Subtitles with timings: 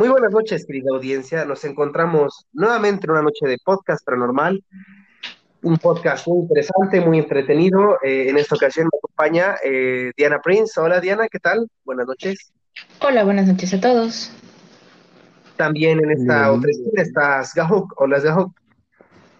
[0.00, 1.44] Muy buenas noches, querida audiencia.
[1.44, 4.64] Nos encontramos nuevamente en una noche de podcast paranormal.
[5.60, 7.98] Un podcast muy interesante, muy entretenido.
[8.02, 10.80] Eh, en esta ocasión me acompaña eh, Diana Prince.
[10.80, 11.68] Hola Diana, ¿qué tal?
[11.84, 12.50] Buenas noches.
[13.02, 14.32] Hola, buenas noches a todos.
[15.58, 17.92] También en esta otra esquina está Sgahok.
[18.00, 18.58] Hola Sgahok.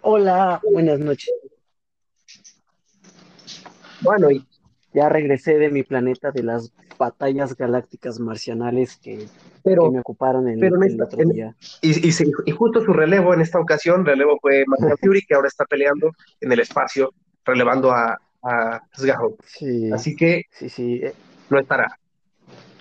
[0.02, 1.32] Hola, buenas noches.
[4.02, 4.46] Bueno, y
[4.92, 6.70] Ya regresé de mi planeta de las
[7.00, 9.26] batallas galácticas marcianales que, que
[9.64, 11.56] pero, me ocuparon el, pero en el otro en- día.
[11.80, 15.34] y, y se- y justo su relevo en esta ocasión, relevo fue Martin Fury, que
[15.34, 17.12] ahora está peleando en el espacio,
[17.44, 18.80] relevando a, a.
[19.46, 21.00] Sí, Así que sí, sí.
[21.02, 21.14] eh,
[21.48, 21.98] no estará.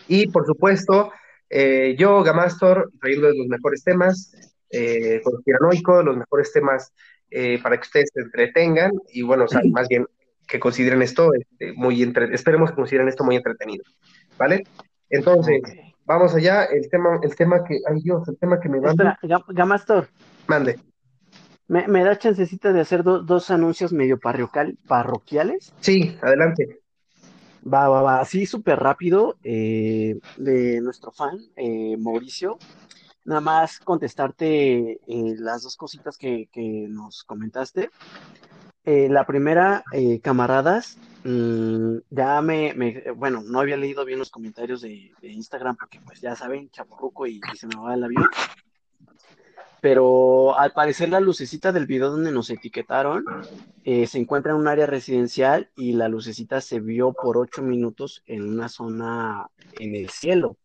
[0.08, 1.12] Y por supuesto,
[1.50, 4.32] eh, yo, Gamastor, trayendo los mejores temas,
[4.70, 6.92] eh, conspiranoico, los mejores temas
[7.32, 10.06] eh, para que ustedes se entretengan y bueno, o sea, más bien
[10.50, 13.84] que consideren esto este, muy entre- esperemos que consideren esto muy entretenido,
[14.38, 14.66] ¿vale?
[15.10, 15.62] Entonces,
[16.06, 19.38] vamos allá, el tema, el tema que, ay Dios, el tema que me manda, Espera,
[19.40, 20.10] Ga- Gamastor,
[20.48, 20.80] mande.
[21.68, 25.72] ¿me, me da chancecita de hacer do- dos anuncios medio parroquial, parroquiales?
[25.80, 26.80] Sí, adelante.
[27.72, 32.58] Va, va, va, así súper rápido, eh, de nuestro fan, eh, Mauricio.
[33.26, 37.90] Nada más contestarte eh, las dos cositas que, que nos comentaste.
[38.86, 42.74] Eh, la primera, eh, camaradas, mm, ya me,
[43.16, 47.40] bueno, no había leído bien los comentarios de, Instagram porque pues ya saben, chaporruco y,
[47.54, 48.26] y se me va el avión.
[49.82, 53.24] Pero al parecer la lucecita del video donde nos etiquetaron
[53.86, 58.24] eh, se encuentra en un área residencial y la lucecita se vio por ocho minutos
[58.26, 59.48] en una zona
[59.80, 60.58] en el cielo.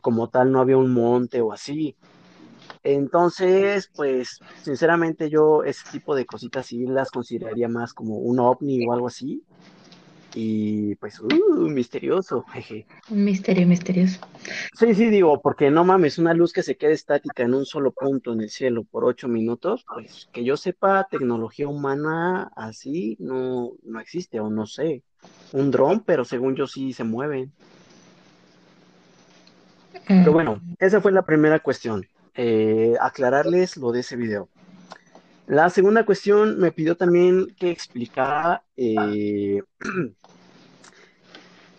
[0.00, 1.96] Como tal, no había un monte o así.
[2.84, 8.86] Entonces, pues, sinceramente yo ese tipo de cositas sí las consideraría más como un ovni
[8.86, 9.42] o algo así.
[10.34, 12.86] Y pues, uh, misterioso, jeje.
[13.08, 14.20] Un misterio misterioso.
[14.74, 17.92] Sí, sí, digo, porque no mames, una luz que se quede estática en un solo
[17.92, 23.72] punto en el cielo por ocho minutos, pues que yo sepa, tecnología humana así no,
[23.84, 25.02] no existe, o no sé.
[25.52, 27.50] Un dron, pero según yo sí se mueven.
[30.06, 32.06] Pero bueno, esa fue la primera cuestión.
[32.36, 34.48] Eh, aclararles lo de ese video.
[35.46, 39.62] La segunda cuestión me pidió también que explicara eh,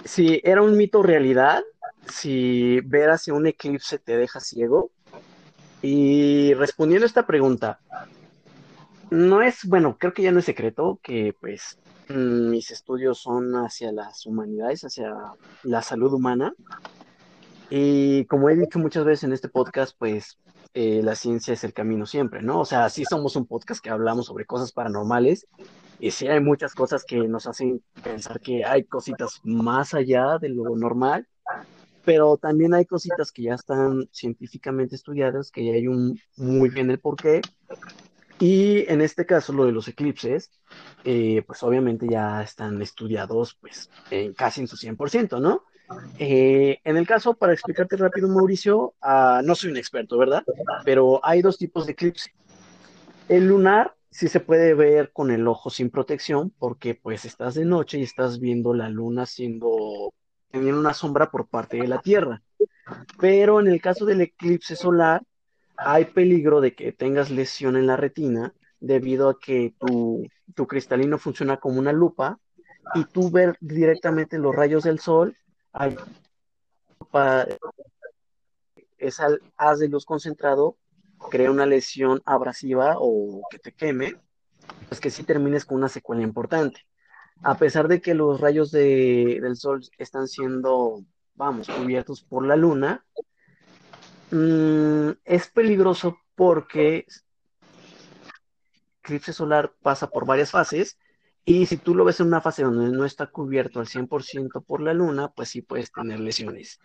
[0.05, 1.63] si era un mito realidad,
[2.07, 4.91] si ver hacia un eclipse te deja ciego.
[5.81, 7.79] Y respondiendo a esta pregunta,
[9.09, 11.77] no es, bueno, creo que ya no es secreto que pues
[12.07, 15.13] mm, mis estudios son hacia las humanidades, hacia
[15.63, 16.53] la salud humana.
[17.69, 20.37] Y como he dicho muchas veces en este podcast, pues
[20.77, 22.59] eh, la ciencia es el camino siempre, ¿no?
[22.59, 25.47] O sea, sí somos un podcast que hablamos sobre cosas paranormales
[26.01, 30.49] y sí hay muchas cosas que nos hacen pensar que hay cositas más allá de
[30.49, 31.29] lo normal,
[32.03, 36.91] pero también hay cositas que ya están científicamente estudiadas, que ya hay un muy bien
[36.91, 37.39] el porqué.
[38.37, 40.51] Y en este caso, lo de los eclipses,
[41.05, 45.63] eh, pues obviamente ya están estudiados pues en casi en su 100%, ¿no?
[46.17, 50.43] Eh, en el caso, para explicarte rápido, Mauricio, ah, no soy un experto, ¿verdad?
[50.83, 52.31] Pero hay dos tipos de eclipse.
[53.27, 57.65] El lunar sí se puede ver con el ojo sin protección porque pues estás de
[57.65, 60.13] noche y estás viendo la luna siendo,
[60.51, 62.41] teniendo una sombra por parte de la Tierra.
[63.19, 65.21] Pero en el caso del eclipse solar,
[65.77, 71.17] hay peligro de que tengas lesión en la retina debido a que tu, tu cristalino
[71.17, 72.39] funciona como una lupa
[72.93, 75.35] y tú ver directamente los rayos del sol,
[75.75, 75.95] hay
[79.57, 80.77] haz de luz concentrado
[81.29, 84.15] crea una lesión abrasiva o que te queme,
[84.87, 86.81] pues que sí termines con una secuela importante.
[87.43, 91.03] A pesar de que los rayos de- del sol están siendo,
[91.35, 93.05] vamos, cubiertos por la luna,
[94.31, 97.05] mm, es peligroso porque
[99.03, 100.97] eclipse solar pasa por varias fases
[101.45, 104.81] y si tú lo ves en una fase donde no está cubierto al 100% por
[104.81, 106.79] la luna, pues sí puedes tener lesiones.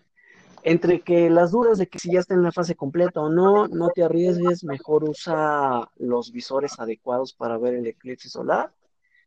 [0.62, 3.67] Entre que las dudas de que si ya está en la fase completa o no,
[3.69, 8.70] no te arriesgues, mejor usa los visores adecuados para ver el eclipse solar.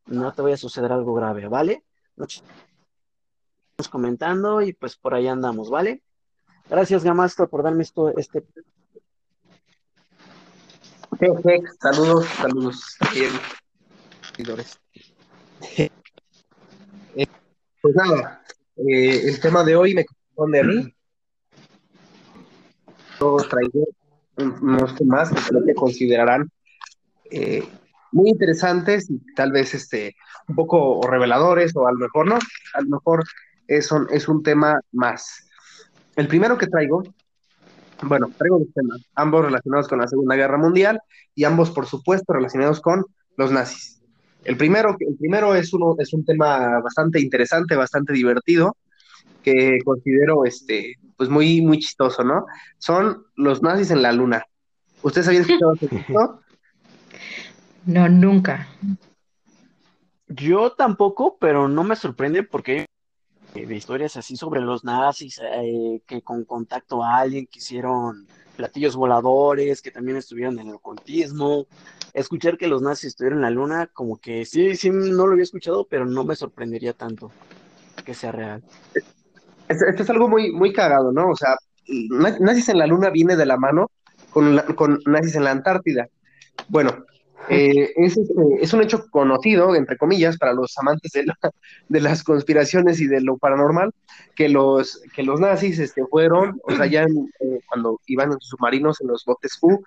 [0.06, 1.84] No te vaya a suceder algo grave, ¿vale?
[2.16, 6.04] Estamos comentando y pues por ahí andamos, ¿vale?
[6.69, 8.46] Gracias, Gamastro, por darme esto, este
[11.19, 12.98] heck, saludos, saludos
[14.36, 14.80] seguidores.
[17.81, 18.42] Pues nada,
[18.77, 20.94] eh, el tema de hoy me corresponde a mí.
[23.19, 23.88] Yo traigo
[24.38, 26.50] un- unos temas que creo que considerarán
[27.31, 27.68] eh,
[28.12, 30.15] muy interesantes y tal vez este,
[30.48, 33.24] un poco reveladores o a lo mejor no, a lo mejor
[33.68, 35.48] es un, es un tema más.
[36.16, 37.04] El primero que traigo
[38.04, 41.00] Bueno, traigo dos temas, ambos relacionados con la Segunda Guerra Mundial
[41.36, 43.06] y ambos, por supuesto, relacionados con
[43.38, 44.03] los nazis.
[44.44, 48.75] El primero, el primero es, uno, es un tema bastante interesante, bastante divertido,
[49.42, 52.45] que considero este, pues muy, muy chistoso, ¿no?
[52.78, 54.45] Son los nazis en la luna.
[55.01, 56.40] ¿Ustedes habían escuchado esto?
[57.86, 58.69] No, nunca.
[60.28, 62.86] Yo tampoco, pero no me sorprende porque
[63.54, 68.25] hay de historias así sobre los nazis, eh, que con contacto a alguien que hicieron
[68.56, 71.68] platillos voladores, que también estuvieron en el ocultismo.
[72.13, 75.44] Escuchar que los nazis estuvieron en la luna, como que sí, sí, no lo había
[75.44, 77.31] escuchado, pero no me sorprendería tanto
[78.06, 78.63] que sea real.
[79.68, 81.30] Esto, es algo muy, muy cagado, ¿no?
[81.30, 81.56] O sea,
[82.39, 83.89] nazis en la luna viene de la mano
[84.30, 86.07] con, con nazis en la Antártida.
[86.68, 87.06] Bueno,
[87.50, 91.25] eh, es, este, es, un hecho conocido, entre comillas, para los amantes de,
[91.89, 93.92] de, las conspiraciones y de lo paranormal,
[94.36, 98.50] que los, que los nazis este, fueron, o sea, ya eh, cuando iban en sus
[98.50, 99.83] submarinos, en los botes U,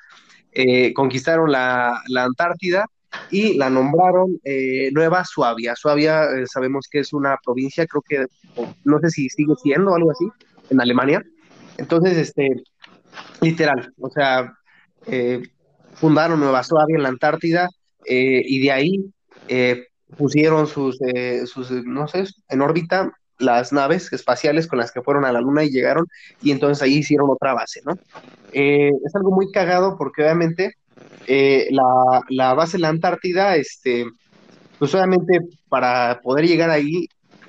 [0.56, 2.87] eh, conquistaron la, la, Antártida
[3.31, 4.38] y la nombraron
[4.93, 5.75] Nueva Suabia.
[5.75, 8.26] Suabia sabemos que es una provincia, creo que,
[8.85, 10.29] no sé si sigue siendo algo así,
[10.70, 11.23] en Alemania.
[11.79, 12.62] Entonces, este,
[13.41, 14.53] literal, o sea,
[15.97, 17.69] fundaron Nueva Suabia en la Antártida
[18.06, 19.05] eh, y de ahí
[19.49, 19.87] eh,
[20.17, 25.25] pusieron sus, eh, sus, no sé, en órbita las naves espaciales con las que fueron
[25.25, 26.06] a la Luna y llegaron
[26.43, 27.99] y entonces ahí hicieron otra base, ¿no?
[28.53, 30.77] es algo muy cagado porque obviamente
[31.29, 34.06] la, la, base en la Antártida, este,
[34.79, 37.09] pues obviamente para poder llegar ahí,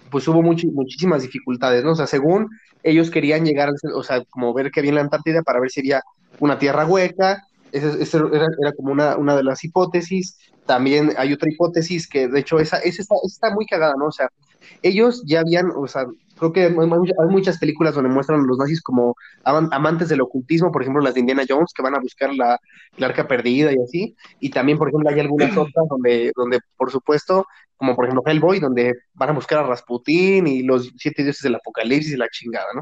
[0.09, 1.91] pues hubo muchísimas dificultades, ¿no?
[1.91, 2.49] O sea, según
[2.83, 5.81] ellos querían llegar, o sea, como ver qué había en la Antártida para ver si
[5.81, 6.01] había
[6.39, 10.37] una tierra hueca, esa, era, era, como una, una de las hipótesis.
[10.65, 14.05] También hay otra hipótesis que, de hecho, esa, esa, está, está muy cagada, ¿no?
[14.05, 14.29] O sea,
[14.81, 16.05] ellos ya habían, o sea,
[16.37, 20.81] creo que hay muchas películas donde muestran a los nazis como amantes del ocultismo, por
[20.81, 22.59] ejemplo las de Indiana Jones, que van a buscar la,
[22.97, 26.91] la arca perdida y así, y también, por ejemplo, hay algunas otras donde, donde, por
[26.91, 27.45] supuesto,
[27.77, 31.55] como por ejemplo Hellboy, donde van a buscar a Rasputín y los siete dioses del
[31.55, 32.81] apocalipsis y la chingada, ¿no?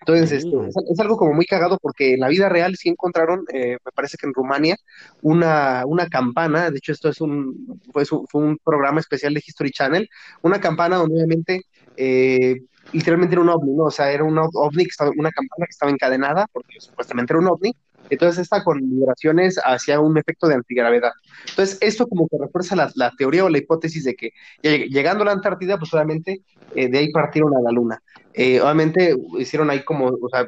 [0.00, 3.76] Entonces, este, es, algo como muy cagado porque en la vida real sí encontraron, eh,
[3.84, 4.76] me parece que en Rumania,
[5.20, 9.70] una, una campana, de hecho esto es un, fue, fue un programa especial de History
[9.70, 10.08] Channel,
[10.40, 11.62] una campana donde obviamente
[11.96, 13.84] eh, literalmente era un ovni, ¿no?
[13.84, 17.40] O sea, era un ovni, que estaba, una campana que estaba encadenada, porque supuestamente era
[17.40, 17.74] un ovni,
[18.10, 21.12] entonces está con vibraciones hacia un efecto de antigravedad.
[21.48, 25.32] Entonces, esto como que refuerza la, teoría o la hipótesis de que llegando a la
[25.32, 26.42] Antártida, pues obviamente
[26.74, 28.02] eh, de ahí partieron a la Luna.
[28.34, 30.46] Eh, obviamente hicieron ahí como, o sea,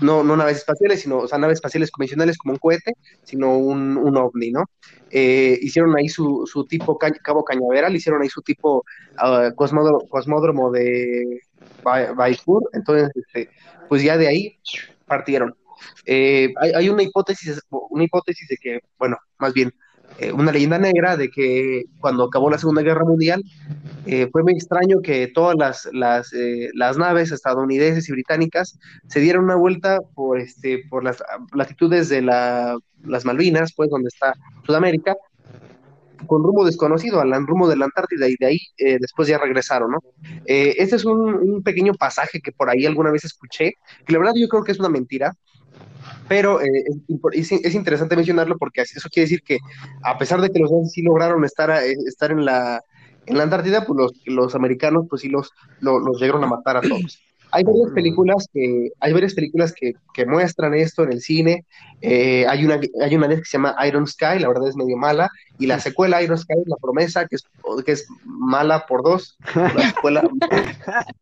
[0.00, 3.96] no, no naves espaciales, sino, o sea, naves espaciales convencionales como un cohete, sino un,
[3.96, 4.64] un ovni, ¿no?
[5.10, 8.84] Eh, hicieron ahí su, su tipo Cabo Cañaveral, hicieron ahí su tipo
[9.22, 11.40] uh, cosmódromo, cosmódromo de
[12.16, 13.50] Baipur, entonces, este,
[13.88, 14.58] pues ya de ahí
[15.06, 15.54] partieron.
[16.06, 19.72] Eh, hay, una hipótesis, una hipótesis de que, bueno, más bien,
[20.18, 23.42] eh, una leyenda negra de que cuando acabó la Segunda Guerra Mundial,
[24.06, 26.30] eh, fue muy extraño que todas las, las,
[26.74, 28.78] las, naves estadounidenses y británicas
[29.08, 31.22] se dieran una vuelta por, este, por las
[31.52, 34.34] latitudes de la, las Malvinas, pues donde está
[34.64, 35.16] Sudamérica,
[36.26, 38.58] con rumbo desconocido, al rumbo de la Antártida, y de ahí
[39.00, 39.98] después ya regresaron, ¿no?
[40.46, 43.74] este es un, pequeño pasaje que por ahí alguna vez escuché,
[44.06, 45.34] que la verdad yo creo que es una mentira,
[46.28, 46.84] pero eh,
[47.32, 49.58] es, es, interesante mencionarlo porque eso quiere decir que
[50.02, 52.82] a pesar de que los nazis sí lograron estar, eh, estar en, la,
[53.26, 55.50] en la Antártida, pues los, los americanos pues sí los,
[55.80, 57.20] los, llegaron a matar a todos.
[57.50, 61.64] Hay varias películas que, hay varias películas que, que muestran esto en el cine.
[62.00, 65.30] Eh, hay, una, hay una que se llama Iron Sky, la verdad es medio mala,
[65.60, 67.44] y la secuela Iron Sky, La Promesa, que es,
[67.86, 69.38] que es mala por dos.
[69.54, 70.28] La secuela.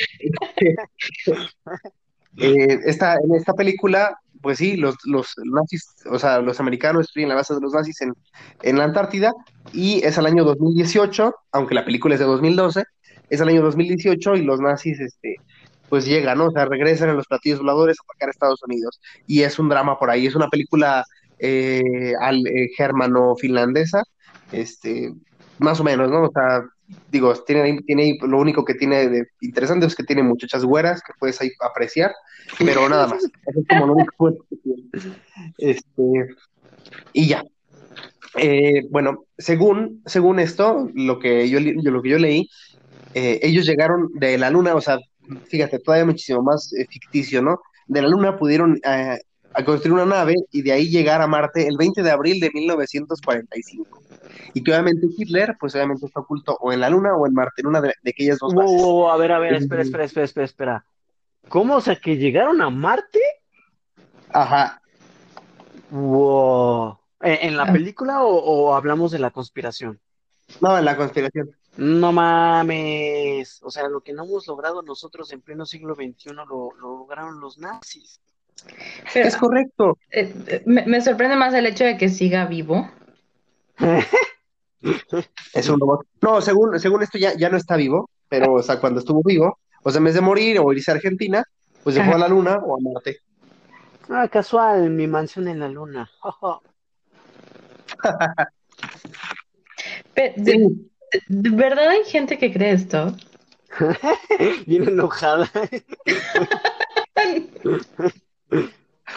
[2.36, 7.34] esta, en esta película pues sí, los, los nazis, o sea, los americanos destruyen la
[7.34, 8.14] base de los nazis en,
[8.62, 9.32] en la Antártida
[9.72, 12.84] y es el año 2018, aunque la película es de 2012,
[13.28, 15.36] es el año 2018 y los nazis, este,
[15.88, 16.46] pues llegan, ¿no?
[16.46, 19.68] O sea, regresan en los platillos voladores a atacar a Estados Unidos y es un
[19.68, 21.04] drama por ahí, es una película
[21.38, 24.02] eh, al, eh, germano-finlandesa,
[24.52, 25.12] este,
[25.58, 26.24] más o menos, ¿no?
[26.24, 26.64] O sea,
[27.10, 31.12] digo, tiene, tiene lo único que tiene de interesante es que tiene muchachas güeras que
[31.18, 32.12] puedes ahí apreciar,
[32.58, 33.22] pero nada más.
[33.46, 34.82] Eso es como lo único que tiene.
[35.58, 36.36] Este,
[37.12, 37.44] y ya.
[38.36, 42.48] Eh, bueno, según, según esto, lo que yo, lo que yo leí,
[43.14, 44.98] eh, ellos llegaron de la luna, o sea,
[45.46, 47.60] fíjate, todavía muchísimo más eh, ficticio, ¿no?
[47.86, 48.80] De la luna pudieron
[49.52, 52.50] a construir una nave y de ahí llegar a Marte el 20 de abril de
[52.52, 54.02] 1945.
[54.54, 57.62] Y que obviamente Hitler, pues obviamente está oculto o en la Luna o en Marte,
[57.62, 58.82] en una de, aquellas dos bases.
[59.12, 60.84] a ver, a ver, espera, espera, espera, espera, espera.
[61.48, 61.76] ¿Cómo?
[61.76, 63.20] O sea, que llegaron a Marte.
[64.32, 64.80] Ajá.
[65.90, 66.98] Wow.
[67.20, 67.72] ¿En, en la Ah.
[67.72, 70.00] película o, o hablamos de la conspiración?
[70.60, 71.50] No, en la conspiración.
[71.76, 73.60] No mames.
[73.62, 77.40] O sea, lo que no hemos logrado nosotros en pleno siglo XXI lo, lo lograron
[77.40, 78.20] los nazis.
[79.12, 79.98] Pero, Es correcto.
[80.10, 82.90] eh, me, me sorprende más el hecho de que siga vivo.
[85.52, 86.06] Es un robot.
[86.22, 89.58] No, según, según esto ya, ya no está vivo, pero o sea, cuando estuvo vivo,
[89.82, 91.44] o sea, en vez de morir o irse a Argentina,
[91.82, 93.18] pues se fue a la Luna o a Marte.
[94.08, 96.10] Ah, casual, mi mansión en la luna.
[100.14, 100.90] Pe- de, Sí,
[101.28, 103.14] de verdad hay gente que cree esto?
[104.66, 105.50] Bien enojada.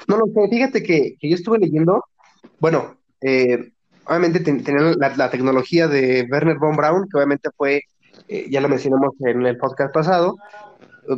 [0.07, 2.03] No lo sé, fíjate que, que yo estuve leyendo,
[2.59, 3.71] bueno, eh,
[4.05, 7.81] obviamente ten- tenían la, la tecnología de Werner von Braun, que obviamente fue,
[8.27, 10.35] eh, ya lo mencionamos en el podcast pasado,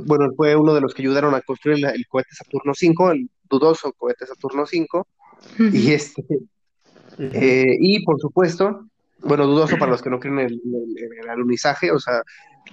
[0.05, 3.29] bueno, fue uno de los que ayudaron a construir el, el cohete Saturno V, el
[3.49, 5.03] dudoso cohete Saturno V,
[5.71, 6.23] y este,
[7.19, 8.87] eh, y por supuesto,
[9.19, 10.61] bueno, dudoso para los que no creen en el,
[11.21, 12.21] el alunizaje, o sea,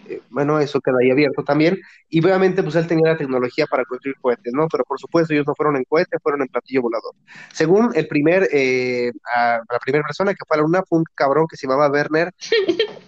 [0.09, 1.79] eh, bueno, eso queda ahí abierto también.
[2.09, 4.67] Y obviamente, pues él tenía la tecnología para construir cohetes, ¿no?
[4.69, 7.15] Pero por supuesto, ellos no fueron en cohete, fueron en platillo volador.
[7.53, 11.05] Según el primer, eh, a- la primera persona que fue a la luna fue un
[11.15, 12.33] cabrón que se llamaba Werner.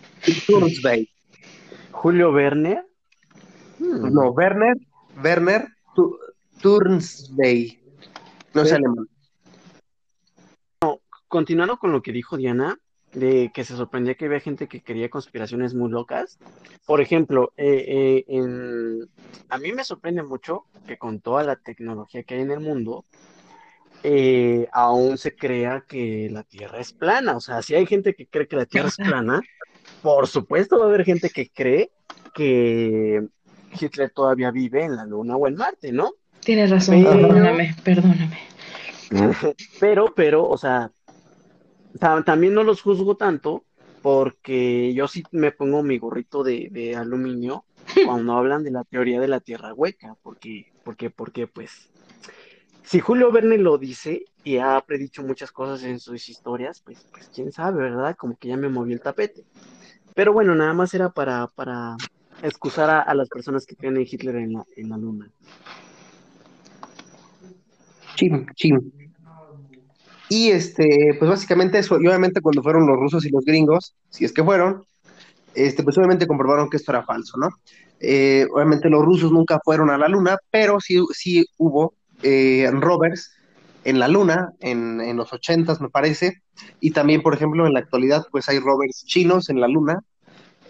[1.90, 2.82] Julio Verne.
[3.78, 4.12] Hmm.
[4.12, 4.74] No, Werner,
[5.22, 6.18] Werner Tu-.
[8.54, 8.74] No sé Sí.
[8.74, 9.06] alemán.
[11.28, 12.78] Continuando con lo que dijo Diana,
[13.14, 16.38] de que se sorprendía que había gente que quería conspiraciones muy locas.
[16.84, 19.08] Por ejemplo, eh, eh, en-
[19.48, 23.04] a mí me sorprende mucho que con toda la tecnología que hay en el mundo,
[24.02, 27.36] eh, aún se crea que la Tierra es plana.
[27.36, 29.40] O sea, si hay gente que cree que la Tierra es plana,
[30.02, 31.90] por supuesto va a haber gente que cree
[32.34, 33.26] que
[33.80, 36.12] Hitler todavía vive en la Luna o en Marte, ¿no?
[36.40, 38.38] Tienes razón, Pero- perdóname, perdóname.
[39.80, 40.90] Pero, pero, o sea,
[41.98, 43.64] también no los juzgo tanto
[44.02, 47.64] porque yo sí me pongo mi gorrito de, de aluminio
[48.06, 51.90] cuando hablan de la teoría de la tierra hueca, porque, porque, porque, pues,
[52.82, 57.30] si Julio Verne lo dice y ha predicho muchas cosas en sus historias, pues, pues,
[57.34, 58.14] quién sabe, ¿verdad?
[58.16, 59.44] Como que ya me movió el tapete.
[60.14, 61.96] Pero bueno, nada más era para, para
[62.42, 65.30] excusar a, a las personas que creen en Hitler en la, en la luna.
[68.16, 68.92] Chim, chim.
[70.28, 74.24] Y este, pues básicamente eso, y obviamente cuando fueron los rusos y los gringos, si
[74.24, 74.84] es que fueron,
[75.54, 77.50] este, pues obviamente comprobaron que esto era falso, ¿no?
[78.00, 83.32] Eh, obviamente los rusos nunca fueron a la luna, pero sí, sí hubo eh, rovers
[83.84, 86.42] en la luna, en, en los ochentas me parece,
[86.80, 90.00] y también, por ejemplo, en la actualidad, pues hay rovers chinos en la luna.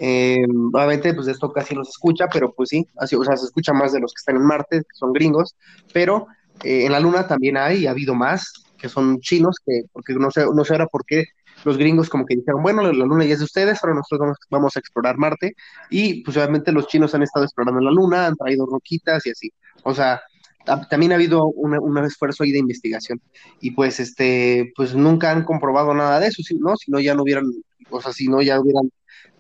[0.00, 3.72] Eh, obviamente, pues esto casi no se escucha, pero pues sí, o sea, se escucha
[3.72, 5.54] más de los que están en Marte, que son gringos,
[5.92, 6.26] pero
[6.64, 8.52] eh, en la Luna también hay, ha habido más,
[8.84, 11.24] que son chinos, que, porque no sé, no sé ahora por qué
[11.64, 14.76] los gringos como que dijeron, bueno, la, Luna ya es de ustedes, ahora nosotros vamos,
[14.76, 15.54] a explorar Marte,
[15.88, 19.50] y pues obviamente los chinos han estado explorando la Luna, han traído roquitas y así.
[19.84, 20.20] O sea,
[20.66, 23.18] ta- también ha habido una- un esfuerzo ahí de investigación,
[23.58, 26.76] y pues este, pues nunca han comprobado nada de eso, ¿no?
[26.76, 27.50] Si no, ya no hubieran,
[27.88, 28.90] o sea, si no, ya hubieran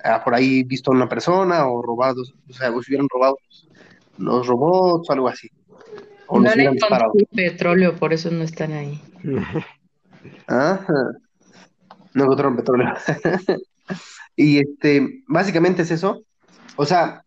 [0.04, 3.36] ah, por ahí visto a una persona o robado, o sea, hubieran robado
[4.16, 5.50] los robots o algo así.
[6.26, 6.74] O No disparado.
[6.74, 9.00] encontrado petróleo, por eso no están ahí.
[10.46, 10.94] Ajá.
[12.14, 12.94] No encontraron petróleo.
[14.36, 16.22] y este, básicamente es eso.
[16.76, 17.22] O sea,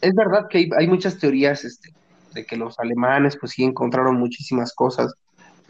[0.00, 1.90] es verdad que hay, hay muchas teorías este,
[2.34, 5.14] de que los alemanes, pues sí encontraron muchísimas cosas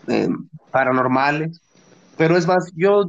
[0.09, 0.29] eh,
[0.71, 1.61] paranormales.
[2.17, 3.05] Pero es más, yo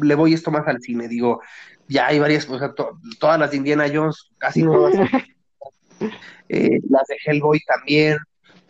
[0.00, 1.08] le voy esto más al cine.
[1.08, 1.40] Digo,
[1.88, 4.94] ya hay varias cosas, to- todas las de Indiana Jones, casi todas.
[6.48, 8.18] eh, las de Hellboy también.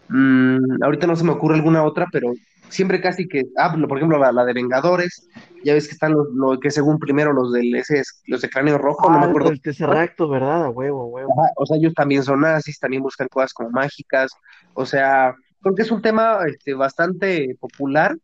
[0.09, 2.33] Mm, ahorita no se me ocurre alguna otra, pero
[2.69, 5.29] siempre casi que, ah, por ejemplo, la, la de Vengadores,
[5.65, 8.79] ya ves que están los, los que según primero los del ese, los de cráneo
[8.79, 9.51] rojo, no me Ah, acuerdo.
[9.51, 10.65] el Tesseracto, ¿verdad?
[10.65, 11.33] A huevo, a huevo.
[11.41, 14.33] Ajá, o sea, ellos también son nazis, también buscan cosas como mágicas,
[14.75, 18.17] o sea, creo que es un tema este, bastante popular,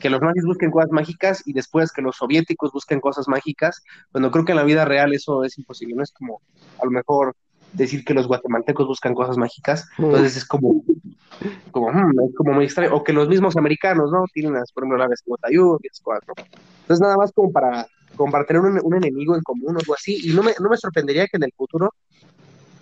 [0.00, 4.30] que los nazis busquen cosas mágicas y después que los soviéticos busquen cosas mágicas, cuando
[4.30, 6.40] creo que en la vida real eso es imposible, no es como
[6.80, 7.34] a lo mejor
[7.72, 10.82] decir que los guatemaltecos buscan cosas mágicas, entonces es como,
[11.70, 14.24] como, hmm, es como muy extraño, o que los mismos americanos, ¿no?
[14.32, 16.34] Tienen las, por ejemplo, la Vescotayud y ¿no?
[16.82, 19.94] Entonces nada más como para, como para tener un, un enemigo en común o algo
[19.94, 21.90] así, y no me, no me sorprendería que en el futuro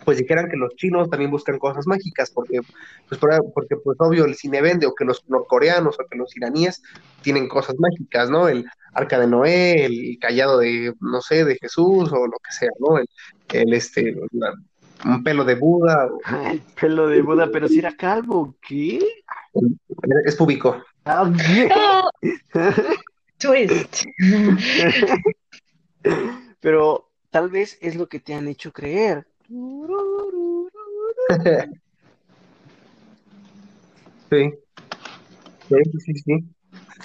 [0.04, 2.60] pues dijeran que los chinos también buscan cosas mágicas, porque,
[3.08, 6.34] pues, por- porque pues obvio el cine vende, o que los norcoreanos o que los
[6.36, 6.80] iraníes
[7.22, 8.46] tienen cosas mágicas, ¿no?
[8.48, 8.64] El
[8.94, 12.98] arca de Noé, el callado de, no sé, de Jesús, o lo que sea, ¿no?
[12.98, 13.06] El,
[13.52, 14.54] el este, la-
[15.04, 18.98] un pelo de Buda, o- El pelo de Buda, pero si era calvo, ¿qué?
[20.24, 20.82] Es público.
[21.04, 21.70] Ah, bien.
[21.74, 22.10] Oh,
[23.38, 24.04] twist.
[26.60, 29.26] Pero tal vez es lo que te han hecho creer.
[34.30, 34.52] Sí.
[35.68, 36.44] Sí, sí, sí.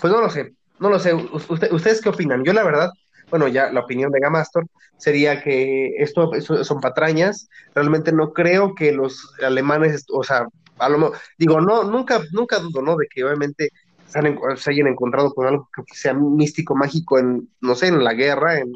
[0.02, 1.14] Pues no lo sé, no lo sé.
[1.14, 2.44] U- usted- ¿Ustedes qué opinan?
[2.44, 2.90] Yo la verdad,
[3.32, 7.50] bueno, ya la opinión de Gamastor sería que esto, eso son patrañas.
[7.74, 10.46] Realmente no creo que los alemanes, o sea,
[10.78, 12.96] a lo digo, no, nunca, nunca dudo, ¿no?
[12.98, 13.70] De que obviamente
[14.08, 18.04] se, han se hayan encontrado con algo que sea místico, mágico en, no sé, en
[18.04, 18.72] la guerra, en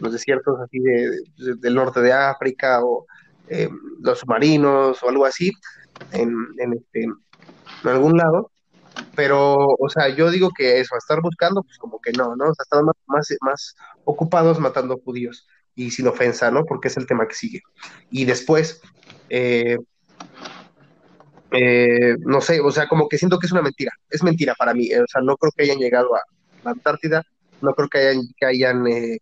[0.00, 3.06] los desiertos así de, de- del norte de África o
[3.48, 3.68] eh,
[4.00, 5.52] los submarinos o algo así,
[6.12, 7.14] en, en, este, en
[7.84, 8.51] algún lado.
[9.14, 12.44] Pero, o sea, yo digo que eso, estar buscando, pues como que no, ¿no?
[12.44, 16.64] O sea, están más, más, más ocupados matando judíos y sin ofensa, ¿no?
[16.64, 17.62] Porque es el tema que sigue.
[18.10, 18.80] Y después,
[19.28, 19.76] eh,
[21.52, 24.72] eh, no sé, o sea, como que siento que es una mentira, es mentira para
[24.72, 26.22] mí, eh, o sea, no creo que hayan llegado a
[26.64, 27.22] la Antártida,
[27.60, 29.18] no creo que hayan, que hayan eh,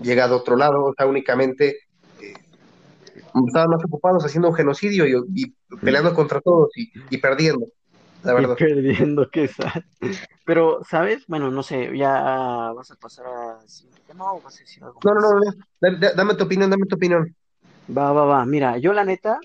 [0.00, 1.78] llegado a otro lado, o sea, únicamente
[2.20, 2.34] eh,
[3.46, 7.66] estaban más ocupados haciendo un genocidio y, y peleando contra todos y, y perdiendo,
[8.22, 9.82] la perdiendo, qué sad.
[10.44, 11.26] Pero, ¿sabes?
[11.26, 13.58] Bueno, no sé, ya vas a pasar a
[14.06, 16.70] tema o vas a decir algo No, no, no, no, da- da- dame tu opinión,
[16.70, 17.34] dame tu opinión.
[17.90, 18.46] Va, va, va.
[18.46, 19.38] Mira, yo la neta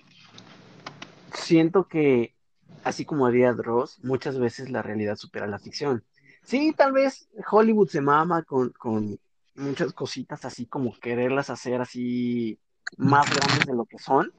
[1.34, 2.36] siento que,
[2.84, 6.04] así como haría Dross, muchas veces la realidad supera la ficción.
[6.44, 9.20] Sí, tal vez Hollywood se mama con, con
[9.56, 12.60] muchas cositas así como quererlas hacer así
[12.98, 14.32] más grandes de lo que son,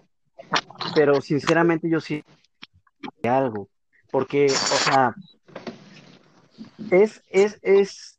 [0.95, 2.23] pero sinceramente yo sí
[3.23, 3.69] algo,
[4.15, 5.13] porque, o sea,
[6.93, 8.15] es, es, es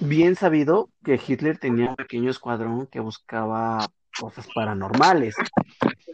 [0.00, 3.86] bien sabido que Hitler tenía un pequeño escuadrón que buscaba
[4.18, 5.36] cosas paranormales.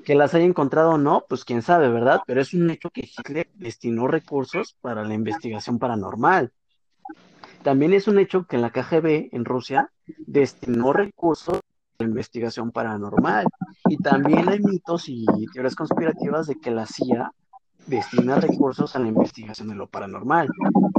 [0.05, 2.21] Que las haya encontrado o no, pues quién sabe, ¿verdad?
[2.27, 6.53] Pero es un hecho que Hitler destinó recursos para la investigación paranormal.
[7.63, 11.61] También es un hecho que la KGB en Rusia destinó recursos
[11.97, 13.47] para la investigación paranormal.
[13.89, 17.33] Y también hay mitos y teorías conspirativas de que la CIA
[17.87, 20.49] destina recursos a la investigación de lo paranormal.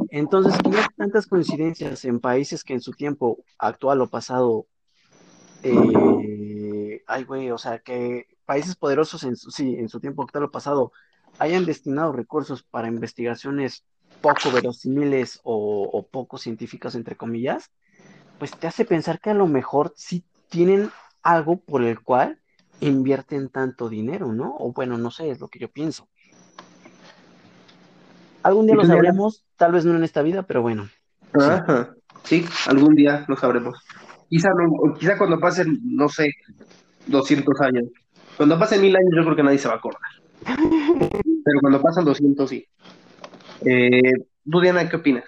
[0.09, 4.67] Entonces, ¿qué hay tantas coincidencias en países que en su tiempo actual o pasado,
[5.63, 10.45] eh, ay, güey, o sea, que países poderosos en su, sí, en su tiempo actual
[10.45, 10.91] o pasado
[11.39, 13.83] hayan destinado recursos para investigaciones
[14.21, 17.71] poco verosímiles o, o poco científicas, entre comillas,
[18.39, 20.89] pues te hace pensar que a lo mejor sí tienen
[21.23, 22.39] algo por el cual
[22.79, 24.55] invierten tanto dinero, ¿no?
[24.57, 26.07] O bueno, no sé, es lo que yo pienso.
[28.45, 30.87] Algún día ¿Y lo sabremos, tal vez no en esta vida, pero bueno.
[31.33, 31.95] Ajá.
[32.25, 33.75] Sí, algún día lo sabremos.
[34.29, 36.31] Quizá, no, quizá cuando pasen, no sé,
[37.07, 37.85] 200 años.
[38.37, 40.11] Cuando pasen mil años yo creo que nadie se va a acordar.
[40.45, 42.67] Pero cuando pasan 200 sí.
[43.65, 44.13] Eh,
[44.47, 45.23] tú, Diana, ¿qué opinas?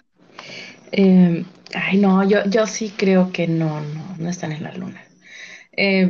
[0.91, 5.01] Eh, ay, no, yo, yo sí creo que no, no, no están en la luna.
[5.77, 6.08] Eh,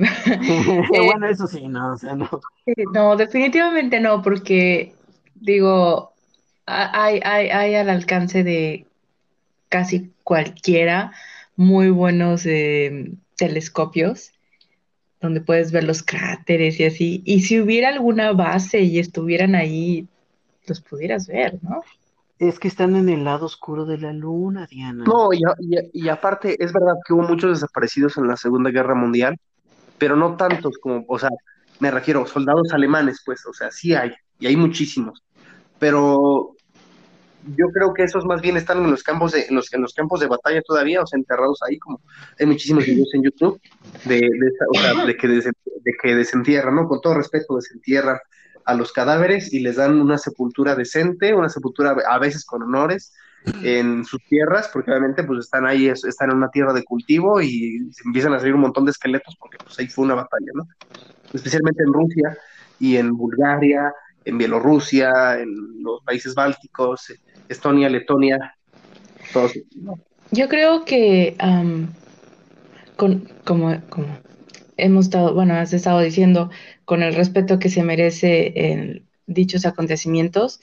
[1.06, 2.30] bueno, eso sí, no, o sea, no.
[2.94, 4.94] no, definitivamente no, porque
[5.36, 6.14] digo,
[6.68, 8.86] hay, hay, hay al alcance de
[9.70, 11.14] casi cualquiera
[11.56, 14.32] muy buenos eh, telescopios
[15.20, 17.22] donde puedes ver los cráteres y así.
[17.26, 20.08] Y si hubiera alguna base y estuvieran ahí,
[20.68, 21.82] los pudieras ver, ¿no?
[22.38, 25.06] Es que están en el lado oscuro de la luna, Diana.
[25.06, 25.42] No, y,
[25.92, 29.38] y aparte, es verdad que hubo muchos desaparecidos en la Segunda Guerra Mundial,
[29.98, 31.32] pero no tantos como, o sea,
[31.80, 35.24] me refiero, soldados alemanes, pues, o sea, sí hay, y hay muchísimos.
[35.80, 36.57] Pero
[37.56, 39.94] yo creo que esos más bien están en los campos de, en los, en los
[39.94, 42.02] campos de batalla todavía, o sea, enterrados ahí, como
[42.40, 43.62] hay muchísimos videos en YouTube
[44.06, 46.88] de, de, o sea, de que, de que desentierran, ¿no?
[46.88, 48.18] Con todo respeto, desentierran
[48.66, 53.14] a los cadáveres y les dan una sepultura decente, una sepultura a veces con honores
[53.64, 57.40] en sus tierras, porque obviamente pues están ahí, es- están en una tierra de cultivo
[57.42, 60.52] y se empiezan a salir un montón de esqueletos porque pues ahí fue una batalla,
[60.54, 60.68] ¿no?
[61.34, 62.38] Especialmente en Rusia
[62.80, 63.94] y en Bulgaria,
[64.26, 67.14] en Bielorrusia, en los países bálticos,
[67.50, 68.56] Estonia, Letonia,
[69.34, 69.54] todos.
[70.32, 71.36] Yo creo que
[72.96, 74.18] con, como, como
[74.78, 76.50] hemos estado, bueno, has estado diciendo,
[76.86, 80.60] con el respeto que se merece en dichos acontecimientos,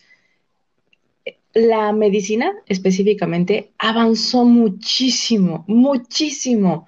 [1.55, 6.87] la medicina específicamente avanzó muchísimo, muchísimo.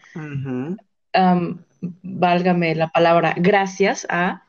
[2.03, 4.46] Válgame la palabra, gracias a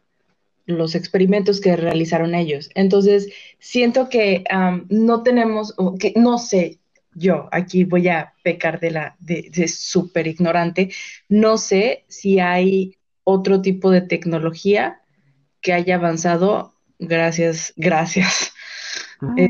[0.67, 2.69] los experimentos que realizaron ellos.
[2.75, 4.43] Entonces, siento que
[4.89, 6.79] no tenemos, que no sé,
[7.15, 10.91] yo aquí voy a pecar de la de, de súper ignorante,
[11.29, 15.01] no sé si hay otro tipo de tecnología
[15.61, 18.53] que haya avanzado gracias, gracias
[19.37, 19.49] Eh,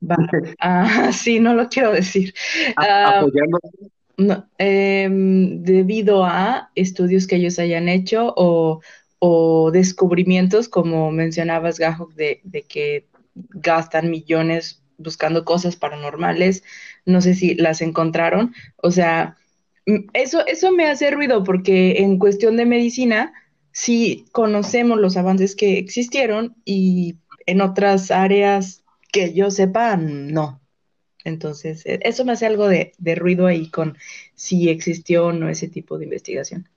[0.60, 2.34] ah, sí, no lo quiero decir.
[2.76, 3.24] Ah,
[4.58, 8.80] em, debido a estudios que ellos hayan hecho o,
[9.72, 16.64] descubrimientos, como mencionabas, Gajo, de, de que gastan millones buscando cosas paranormales,
[17.06, 19.36] no sé si las encontraron, o sea,
[20.12, 23.32] eso, eso me hace ruido porque en cuestión de medicina,
[23.72, 30.60] sí conocemos los avances que existieron y en otras áreas que yo sepa, no.
[31.24, 33.96] Entonces, e, eso me hace algo de, ruido ahí con
[34.34, 36.68] si existió o no ese tipo de investigación.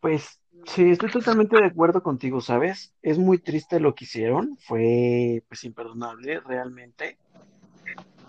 [0.00, 2.92] Pues sí, estoy totalmente de acuerdo contigo, ¿sabes?
[3.02, 7.18] Es muy triste lo que hicieron, fue pues imperdonable realmente.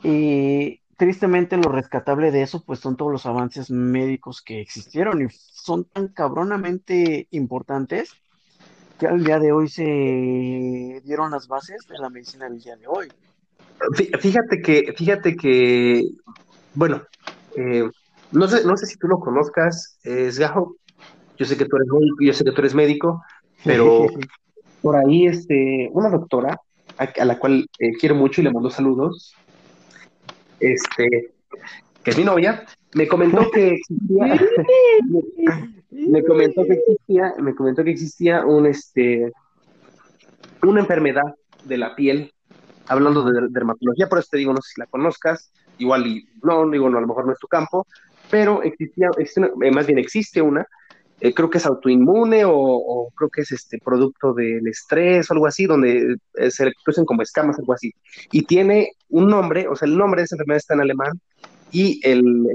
[0.03, 5.29] Y tristemente lo rescatable de eso, pues son todos los avances médicos que existieron y
[5.31, 8.13] son tan cabronamente importantes
[8.99, 12.87] que al día de hoy se dieron las bases de la medicina del día de
[12.87, 13.07] hoy.
[14.19, 16.01] Fíjate que, fíjate que,
[16.73, 17.01] bueno,
[17.57, 17.83] eh,
[18.31, 20.77] no sé, no sé si tú lo conozcas, es Gajo.
[21.37, 23.23] Yo sé que tú eres médico, yo sé que tú eres médico,
[23.63, 24.07] pero
[24.81, 26.59] por ahí, este, una doctora
[26.97, 29.33] a, la cual eh, quiero mucho y le mando saludos,
[30.59, 31.33] este,
[32.03, 34.25] que es mi novia, me comentó que existía,
[35.91, 39.31] me, comentó que existía, me comentó que existía un, este,
[40.63, 42.31] una enfermedad de la piel,
[42.87, 46.69] hablando de dermatología, por eso te digo, no sé si la conozcas, igual y no,
[46.69, 47.85] digo, no, a lo mejor no es tu campo,
[48.29, 50.65] pero existía, eh, más bien existe una,
[51.21, 55.47] eh, creo que es autoinmune o, creo que es este producto del estrés o algo
[55.47, 57.93] así, donde eh, se le producen como escamas, algo así.
[58.31, 61.19] Y tiene un nombre, o sea, el nombre de esa enfermedad está en alemán
[61.71, 62.45] y el,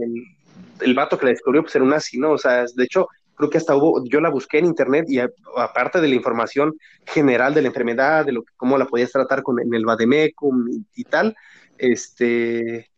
[0.81, 2.33] el, vato que la descubrió pues era un nazi, ¿no?
[2.33, 5.21] O sea, de hecho, creo que hasta hubo, yo la busqué en internet y
[5.57, 6.75] aparte de la información
[7.07, 10.85] general de la enfermedad, de lo cómo la podías tratar con en el Vademecum y,
[10.95, 11.35] y tal,
[11.79, 12.90] este,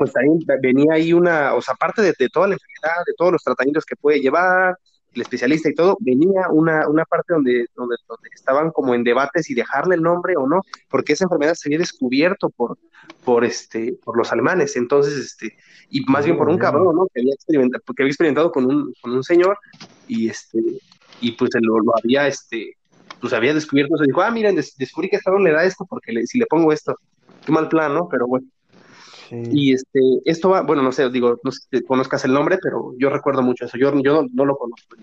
[0.00, 0.28] pues ahí
[0.62, 3.96] venía ahí una, o sea, aparte de, toda la enfermedad, de todos los tratamientos que
[3.96, 4.74] puede llevar,
[5.12, 7.96] el especialista y todo, venía una, una parte donde, donde,
[8.34, 11.80] estaban como en debates y dejarle el nombre o no, porque esa enfermedad se había
[11.80, 12.78] descubierto por,
[13.22, 15.58] por, este, por los alemanes, entonces, este,
[15.90, 17.06] y más bien por un cabrón, ¿no?
[17.12, 19.58] Que había experimentado, que había experimentado con un, con un señor
[20.08, 20.62] y este,
[21.20, 22.78] y pues lo, lo había, este,
[23.20, 26.38] pues había descubierto, se dijo, ah, miren, descubrí que esta le da esto porque si
[26.38, 26.96] le pongo esto,
[27.44, 28.08] qué mal plan, ¿no?
[28.08, 28.46] Pero bueno.
[29.30, 32.94] Y este, esto va, bueno, no sé, digo, no sé si conozcas el nombre, pero
[32.98, 33.78] yo recuerdo mucho eso.
[33.78, 34.96] Yo, yo no, lo conozco.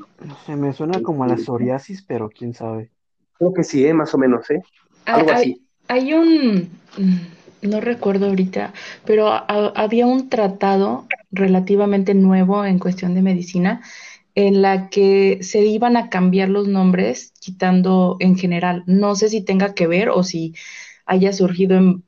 [0.46, 2.92] Se me suena como a la psoriasis, pero quién sabe.
[3.38, 3.94] Creo que sí, ¿eh?
[3.94, 4.62] más o menos, ¿eh?
[5.06, 5.62] Ah, Algo hay, así.
[5.88, 8.74] Hay un, mm, no recuerdo ahorita,
[9.06, 13.82] pero había un tratado relativamente nuevo en cuestión de medicina
[14.36, 18.84] en la que se iban a cambiar los nombres quitando en general.
[18.86, 20.54] No sé si tenga que ver o si
[21.08, 22.04] haya surgido en,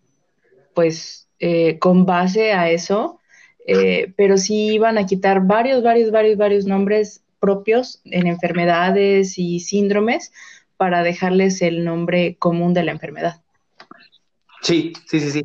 [0.75, 3.19] pues, eh, con base a eso,
[3.65, 9.59] eh, pero sí iban a quitar varios, varios, varios, varios nombres propios en enfermedades y
[9.59, 10.31] síndromes
[10.77, 13.41] para dejarles el nombre común de la enfermedad.
[14.61, 15.43] Sí, sí, sí, sí.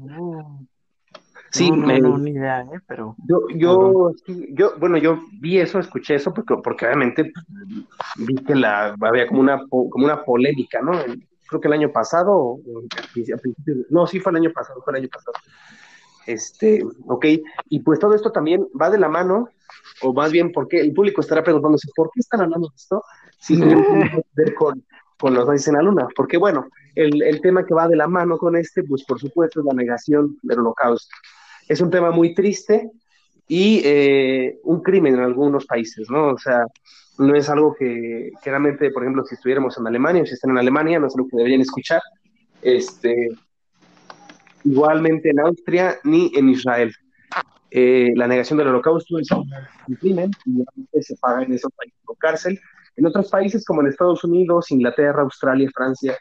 [1.50, 2.80] Sí, no, no, ni idea, ¿eh?
[2.88, 3.14] pero...
[3.28, 8.56] Yo, yo, yo, bueno, yo vi eso, escuché eso, porque, porque obviamente pues, vi que
[8.56, 10.92] la, había como una, como una polémica, ¿no?
[11.46, 12.58] Creo que el año pasado,
[13.90, 15.34] no, sí fue el año pasado, fue el año pasado,
[16.26, 17.26] este, ok,
[17.68, 19.48] y pues todo esto también va de la mano,
[20.02, 23.02] o más bien, porque el público estará preguntándose, ¿por qué están hablando de esto?
[23.38, 24.84] Si tiene que ver con,
[25.18, 28.06] con los países en la luna, porque bueno, el, el, tema que va de la
[28.06, 31.14] mano con este, pues por supuesto es la negación del holocausto.
[31.68, 32.90] Es un tema muy triste
[33.48, 36.28] y eh, un crimen en algunos países, ¿no?
[36.28, 36.66] O sea,
[37.18, 40.58] no es algo que, claramente, por ejemplo, si estuviéramos en Alemania o si están en
[40.58, 42.00] Alemania, no es algo que deberían escuchar.
[42.62, 43.28] Este,
[44.64, 46.92] igualmente en Austria ni en Israel.
[47.70, 52.16] Eh, la negación del holocausto es un crimen y se paga en esos países con
[52.16, 52.60] cárcel.
[52.96, 56.16] En otros países como en Estados Unidos, Inglaterra, Australia, Francia,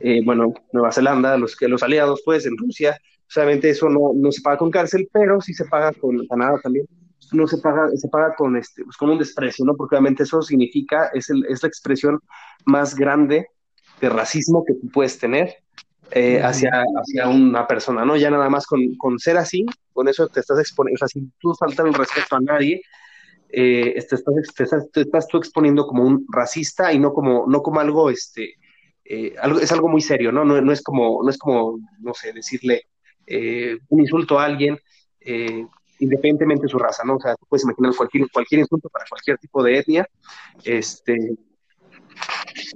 [0.00, 2.98] eh, bueno, Nueva Zelanda, los, los aliados, pues en Rusia,
[3.36, 6.86] obviamente eso no, no se paga con cárcel, pero sí se paga con Canadá también,
[7.32, 9.76] no se paga, se paga con, este, pues con un desprecio, ¿no?
[9.76, 12.20] Porque obviamente eso significa, es, el, es la expresión
[12.64, 13.48] más grande
[14.00, 15.54] de racismo que tú puedes tener
[16.16, 18.16] eh, hacia, hacia una persona, ¿no?
[18.16, 21.32] Ya nada más con, con ser así, con eso te estás exponiendo, o sea, sin
[21.40, 22.82] tú faltar el respeto a nadie,
[23.48, 27.80] eh, te, estás, te, estás, tú exponiendo como un racista y no como, no como
[27.80, 28.54] algo, este,
[29.04, 30.44] eh, algo, es algo muy serio, ¿no?
[30.44, 32.82] No, no, es como, no es como, no sé, decirle
[33.88, 34.78] un insulto a alguien,
[35.98, 37.16] independientemente de su raza, ¿no?
[37.16, 40.08] O sea, tú puedes imaginar cualquier, cualquier insulto para cualquier tipo de etnia,
[40.62, 41.34] este,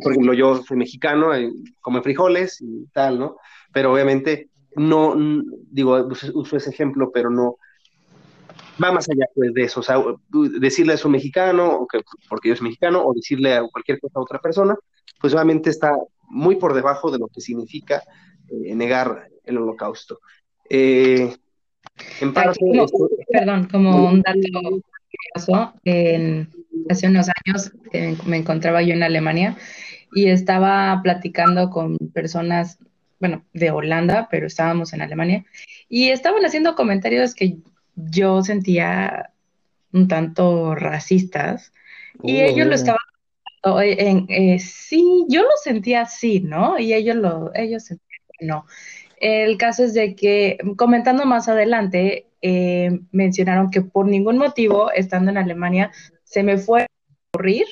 [0.03, 3.37] por ejemplo, yo soy mexicano, eh, como frijoles y tal, ¿no?
[3.72, 5.14] Pero obviamente no,
[5.70, 7.57] digo, uso ese ejemplo, pero no,
[8.83, 10.03] va más allá pues, de eso, o sea,
[10.61, 11.87] decirle a su mexicano,
[12.29, 14.77] porque yo soy mexicano, o decirle a cualquier cosa a otra persona,
[15.20, 15.96] pues obviamente está
[16.29, 18.03] muy por debajo de lo que significa
[18.48, 20.20] eh, negar el holocausto.
[20.70, 21.35] Eh,
[22.20, 22.61] en parte,
[23.33, 25.72] perdón, como un dato que pasó,
[26.88, 29.57] hace unos años eh, me encontraba yo en Alemania
[30.12, 32.79] y estaba platicando con personas,
[33.21, 35.45] bueno, de Holanda, pero estábamos en Alemania,
[35.88, 37.59] y estaban haciendo comentarios que
[37.95, 39.31] yo sentía
[39.93, 41.73] un tanto racistas
[42.23, 42.99] y ellos lo estaban
[43.83, 46.79] en, eh, sí, yo lo sentía así, ¿no?
[46.79, 48.67] Y ellos lo, ellos sentían que no.
[49.21, 55.31] El caso es de que, comentando más adelante, eh, mencionaron que por ningún motivo, estando
[55.31, 55.91] en Alemania,
[56.29, 56.87] se me fue a
[57.33, 57.67] ocurrir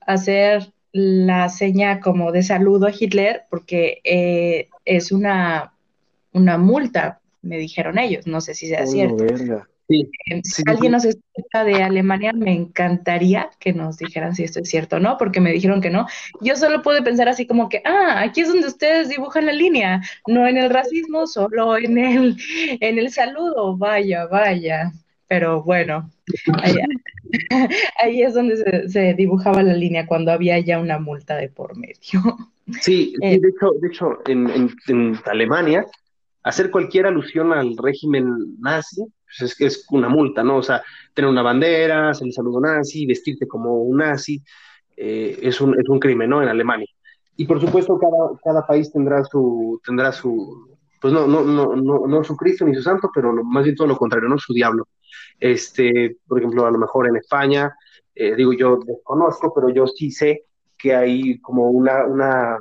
[0.00, 5.74] hacer la seña como de saludo a Hitler, porque eh, es una,
[6.32, 9.24] una multa me dijeron ellos, no sé si sea cierto.
[9.24, 14.68] Eh, si alguien nos escucha de Alemania, me encantaría que nos dijeran si esto es
[14.68, 16.06] cierto o no, porque me dijeron que no.
[16.42, 20.02] Yo solo puedo pensar así como que, ah, aquí es donde ustedes dibujan la línea,
[20.26, 22.36] no en el racismo, solo en el,
[22.80, 24.92] en el saludo, vaya, vaya.
[25.28, 26.10] Pero bueno,
[26.62, 32.20] ahí, es donde se, dibujaba la línea cuando había ya una multa de por medio.
[32.80, 35.84] Sí, eh, de hecho, de hecho en, en Alemania
[36.42, 40.56] hacer cualquier alusión al régimen nazi, pues es, es una multa, ¿no?
[40.56, 44.42] O sea, tener una bandera, hacer el saludo nazi, vestirte como un nazi,
[44.96, 46.42] eh, es, un, es un crimen, ¿no?
[46.42, 46.88] En Alemania.
[47.36, 50.68] Y por supuesto, cada, cada país tendrá su, tendrá su,
[51.00, 53.86] pues no, no, no, no, no su Cristo ni su santo, pero más bien todo
[53.86, 54.38] lo contrario, ¿no?
[54.38, 54.88] Su diablo.
[55.38, 57.74] Este, por ejemplo, a lo mejor en España,
[58.14, 60.44] eh, digo, yo desconozco, pero yo sí sé
[60.76, 62.58] que hay como una, una,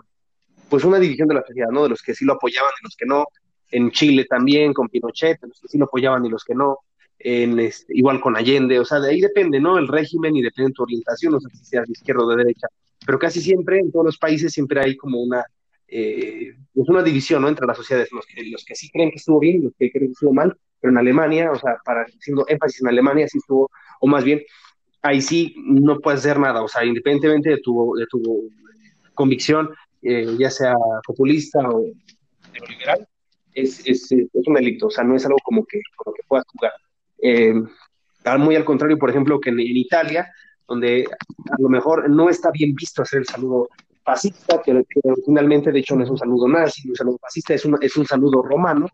[0.70, 1.84] pues una división de la sociedad, ¿no?
[1.84, 3.26] De los que sí lo apoyaban, de los que no,
[3.72, 6.80] en Chile también, con Pinochet, los que sí lo apoyaban y los que no,
[7.20, 9.78] en este, igual con Allende, o sea, de ahí depende, ¿no?
[9.78, 12.38] El régimen y depende de tu orientación, o sea, si seas de izquierda o de
[12.38, 12.68] derecha,
[13.06, 15.44] pero casi siempre, en todos los países, siempre hay como una,
[15.88, 17.50] eh, pues una división, ¿no?
[17.50, 19.92] Entre las sociedades, los que, los que sí creen que estuvo bien y los que
[19.92, 23.38] creen que estuvo mal, pero en Alemania, o sea, para haciendo énfasis en Alemania, sí
[23.38, 24.42] estuvo, o más bien,
[25.02, 28.50] ahí sí no puedes hacer nada, o sea, independientemente de tu, de tu
[29.14, 29.70] convicción,
[30.02, 31.86] eh, ya sea populista o
[32.54, 33.08] neoliberal,
[33.54, 36.46] es, es, es, un delito, o sea, no es algo como que, como que puedas
[36.48, 36.72] jugar.
[37.22, 37.54] Eh,
[38.38, 40.30] muy al contrario, por ejemplo, que en, Italia,
[40.68, 43.70] donde a lo mejor no está bien visto hacer el saludo
[44.04, 44.84] fascista, que,
[45.26, 48.06] finalmente, de hecho, no es un saludo nazi, un saludo fascista, es un, es un
[48.06, 48.88] saludo romano,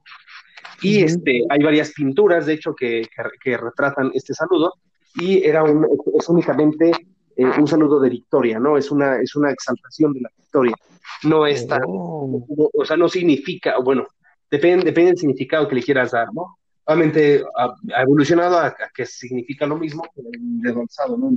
[0.84, 3.08] y este, hay varias pinturas, de hecho, que,
[3.42, 4.74] que, retratan este saludo,
[5.16, 5.88] y era un,
[6.20, 6.92] es únicamente
[7.36, 8.78] eh, un saludo de victoria, ¿no?
[8.78, 10.76] Es una, es una exaltación de la victoria.
[11.24, 12.46] No es tan, oh.
[12.74, 14.06] o sea, no significa, bueno,
[14.54, 16.60] Depende, depende del significado que le quieras dar, ¿no?
[16.86, 21.32] Obviamente ha, evolucionado a, que significa lo mismo que el avanzado, ¿no?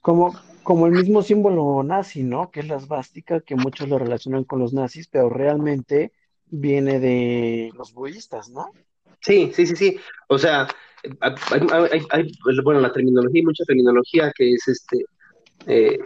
[0.00, 2.50] Como, como el mismo símbolo nazi, ¿no?
[2.50, 6.10] Que es la esvástica, que muchos lo relacionan con los nazis, pero realmente
[6.50, 8.70] viene de los budistas, ¿no?
[9.20, 10.00] Sí, sí, sí, sí.
[10.28, 10.68] O sea,
[11.20, 12.32] hay,
[12.64, 15.04] bueno, la terminología, mucha terminología que es este,
[15.66, 15.98] eh,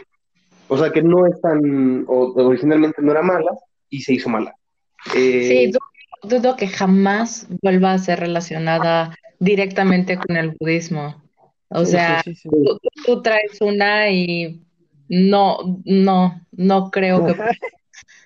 [0.68, 3.50] o sea, que no es tan, o, originalmente no era mala
[3.90, 4.55] y se hizo mala.
[5.14, 5.72] Eh, sí,
[6.22, 11.22] dudo que jamás vuelva a ser relacionada directamente con el budismo.
[11.68, 12.22] O sea,
[13.05, 14.62] tú, traes una y
[15.09, 17.35] no, no, no creo que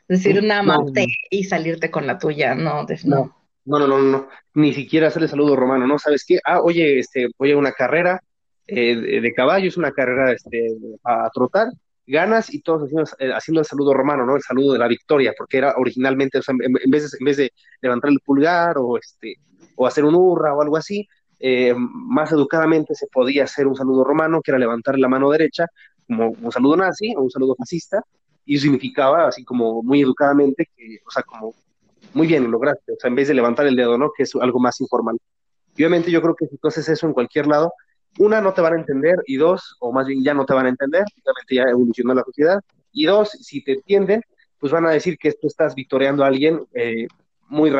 [0.08, 3.36] decir una mate y salirte con la tuya, no, no.
[3.64, 5.98] No, no, no, no, ni siquiera hacerle saludo romano, ¿no?
[5.98, 6.38] ¿Sabes qué?
[6.44, 8.20] Ah, oye, este, voy a una carrera
[8.68, 10.68] eh, de, de caballos, una carrera este,
[11.02, 11.68] a trotar,
[12.06, 14.36] ganas y todos haciendo, eh, haciendo, el saludo romano, ¿no?
[14.36, 17.36] El saludo de la victoria, porque era originalmente, o sea, en, vez de, en vez
[17.36, 19.34] de levantar el pulgar o, este,
[19.74, 24.04] o hacer un hurra o algo así, eh, más educadamente se podía hacer un saludo
[24.04, 25.66] romano, que era levantar la mano derecha,
[26.06, 28.02] como un saludo nazi o un saludo fascista,
[28.46, 31.52] y significaba así como muy educadamente, que, o sea, como
[32.14, 34.10] muy bien, lo lograste, o sea, en vez de levantar el dedo, ¿no?
[34.16, 35.18] Que es algo más informal.
[35.76, 37.72] Y obviamente yo creo que si tú haces eso en cualquier lado,
[38.18, 40.66] una, no te van a entender, y dos, o más bien ya no te van
[40.66, 42.60] a entender, obviamente ya evolucionó la sociedad,
[42.92, 44.22] y dos, si te entienden,
[44.58, 47.06] pues van a decir que tú estás victoreando a alguien eh,
[47.48, 47.70] muy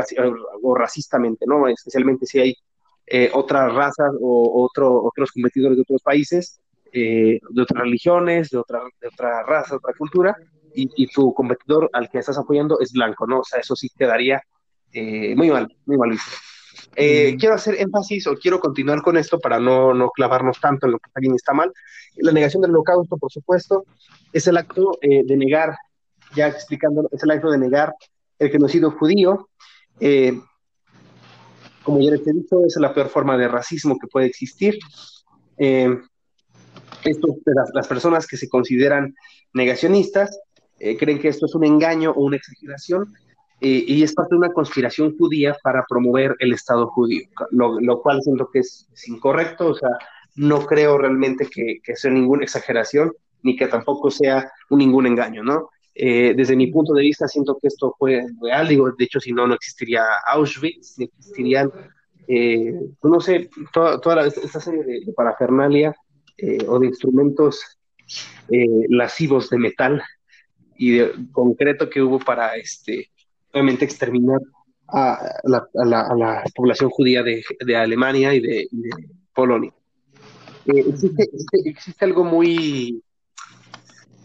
[0.63, 1.67] o racistamente, ¿no?
[1.69, 2.55] Especialmente si hay
[3.07, 6.61] eh, otras razas o otro, otros competidores de otros países,
[6.93, 10.37] eh, de otras religiones, de otra, de otra raza, otra cultura,
[10.77, 13.41] y, y, tu competidor al que estás apoyando es blanco, ¿no?
[13.41, 14.41] O sea, eso sí quedaría
[14.93, 16.31] muy mal, muy mal visto.
[16.99, 20.93] Eh, quiero hacer énfasis o quiero continuar con esto para no, no clavarnos tanto en
[20.93, 21.73] lo que está bien y está mal.
[22.17, 23.85] La negación del holocausto, por supuesto,
[24.33, 25.77] es el acto eh, de negar,
[26.35, 27.95] ya explicando, es el acto de negar
[28.39, 29.51] el genocidio judío.
[30.01, 30.41] Eh,
[31.83, 34.79] como ya les he dicho, es la peor forma de racismo que puede existir.
[35.59, 39.15] esto, las, las, personas que se consideran
[39.53, 40.39] negacionistas
[40.79, 43.15] creen que esto es un engaño o una exageración
[43.61, 48.51] y es parte de una conspiración judía para promover el Estado judío, lo, cual siento
[48.53, 49.91] que es, incorrecto, o sea,
[50.35, 53.13] no creo realmente que, sea ninguna exageración,
[53.43, 55.71] ni que tampoco sea un ningún engaño, ¿no?
[55.95, 59.33] Eh, desde mi punto de vista, siento que esto fue real, digo, de hecho, si
[59.33, 61.73] no, no existiría Auschwitz, ni existirían,
[62.29, 65.95] eh, pues no sé, toda, esta serie de, parafernalia
[66.37, 67.79] eh, o de instrumentos
[68.89, 70.03] lascivos de metal
[70.79, 73.11] y de concreto que hubo para este
[73.53, 74.41] obviamente exterminar
[74.89, 78.69] a la, población judía de, Alemania y de,
[79.35, 79.73] Polonia.
[80.67, 83.03] Eh, existe, algo muy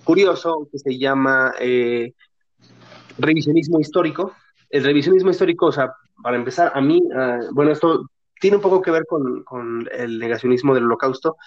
[0.04, 2.14] curioso que se llama eh,
[3.18, 4.34] revisionismo histórico.
[4.70, 8.10] El revisionismo histórico, o sea, para empezar, a mí, ah, bueno, esto
[8.40, 11.38] tiene un poco que ver con, el negacionismo del holocausto,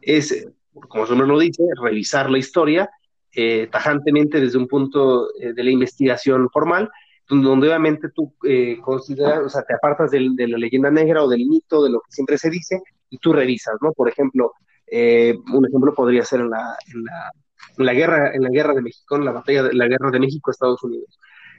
[0.00, 0.46] es,
[0.88, 2.90] como su nombre lo dice, revisar la historia
[3.36, 6.90] eh, tajantemente desde un punto de la investigación formal
[7.28, 11.46] donde obviamente tú eh, consideras, o sea, te apartas de la leyenda negra o del
[11.46, 13.92] mito, de lo que siempre se dice, y tú revisas, ¿no?
[13.92, 14.52] Por ejemplo,
[14.86, 19.16] eh, un ejemplo podría ser en la, en la, guerra, en la guerra de México,
[19.16, 21.18] en la batalla de la guerra de México Estados Unidos,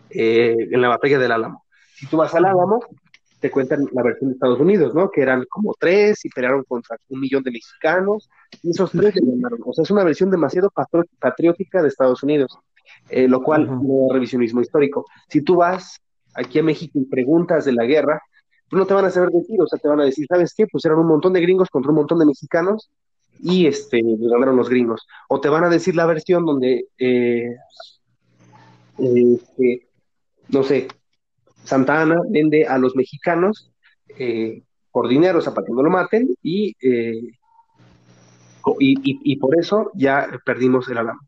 [0.10, 1.66] eh, en la batalla del Álamo.
[1.96, 2.80] Si tú vas al Álamo,
[3.40, 5.10] te cuentan la versión de Estados Unidos, ¿no?
[5.12, 8.30] Que eran como tres y pelearon contra un millón de mexicanos,
[8.64, 9.60] y esos tres le ganaron.
[9.66, 10.72] O sea, es una versión demasiado
[11.20, 12.58] patriótica de Estados Unidos.
[13.10, 15.06] Eh, lo cual no es revisionismo histórico.
[15.30, 16.00] Si tú vas
[16.34, 18.22] aquí a México y preguntas de la guerra,
[18.70, 20.66] pues no te van a saber decir, o sea, te van a decir, ¿sabes qué?
[20.72, 22.90] Pues eran un montón de gringos contra un montón de mexicanos
[23.40, 25.08] y este, ganaron los gringos.
[25.30, 27.56] O te van a decir la versión donde, eh,
[28.98, 29.88] este,
[30.50, 30.88] no sé,
[31.66, 33.72] Santa Ana vende a los mexicanos
[34.18, 37.36] eh, por dinero, o sea, para que no lo maten, y, y,
[38.80, 41.20] y, por eso ya perdimos el alamo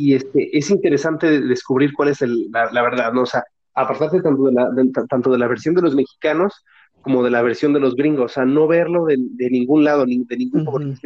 [0.00, 3.22] y este, es interesante descubrir cuál es la, verdad, ¿no?
[3.22, 4.70] O sea, apartarse tanto de, la,
[5.06, 6.64] tanto de la versión de los mexicanos
[7.02, 9.18] como de la versión de los gringos, o sea, no verlo de,
[9.50, 10.98] ningún lado, ni de ningún uh -huh.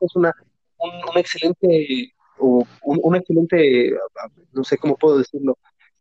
[0.00, 0.34] es una,
[0.78, 3.94] un, excelente, o un, excelente,
[4.52, 5.56] no sé cómo puedo decirlo,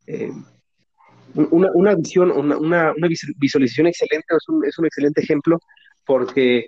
[0.08, 0.32] eh,
[1.36, 2.94] una, una, visión, una, una,
[3.38, 5.60] visualización excelente, es un, es un excelente ejemplo,
[6.06, 6.68] porque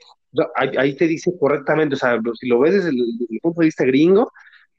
[0.55, 3.65] ahí, te dice correctamente, o sea, si lo ves desde el, desde el punto de
[3.65, 4.31] vista gringo,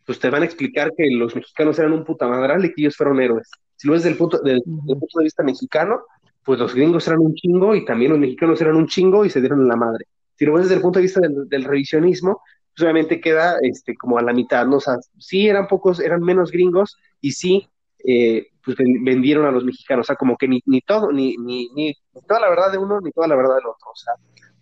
[0.04, 2.96] pues te van a explicar que los mexicanos eran un puta madral y que ellos
[2.96, 3.48] fueron héroes.
[3.76, 6.00] Si lo ves desde el punto, desde el punto de vista mexicano,
[6.44, 9.40] pues los gringos eran un chingo y también los mexicanos eran un chingo y se
[9.40, 10.06] dieron la madre.
[10.36, 12.42] Si lo ves desde el punto de vista del, revisionismo,
[12.74, 14.76] pues obviamente queda este, como a la mitad, ¿no?
[14.76, 17.68] O sea, sí eran pocos, eran menos gringos y sí,
[18.04, 21.68] eh, pues vendieron a los mexicanos, o sea, como que ni, ni todo, ni, ni,
[21.74, 21.94] ni,
[22.26, 24.14] toda la verdad de uno, ni toda la verdad del otro, o sea,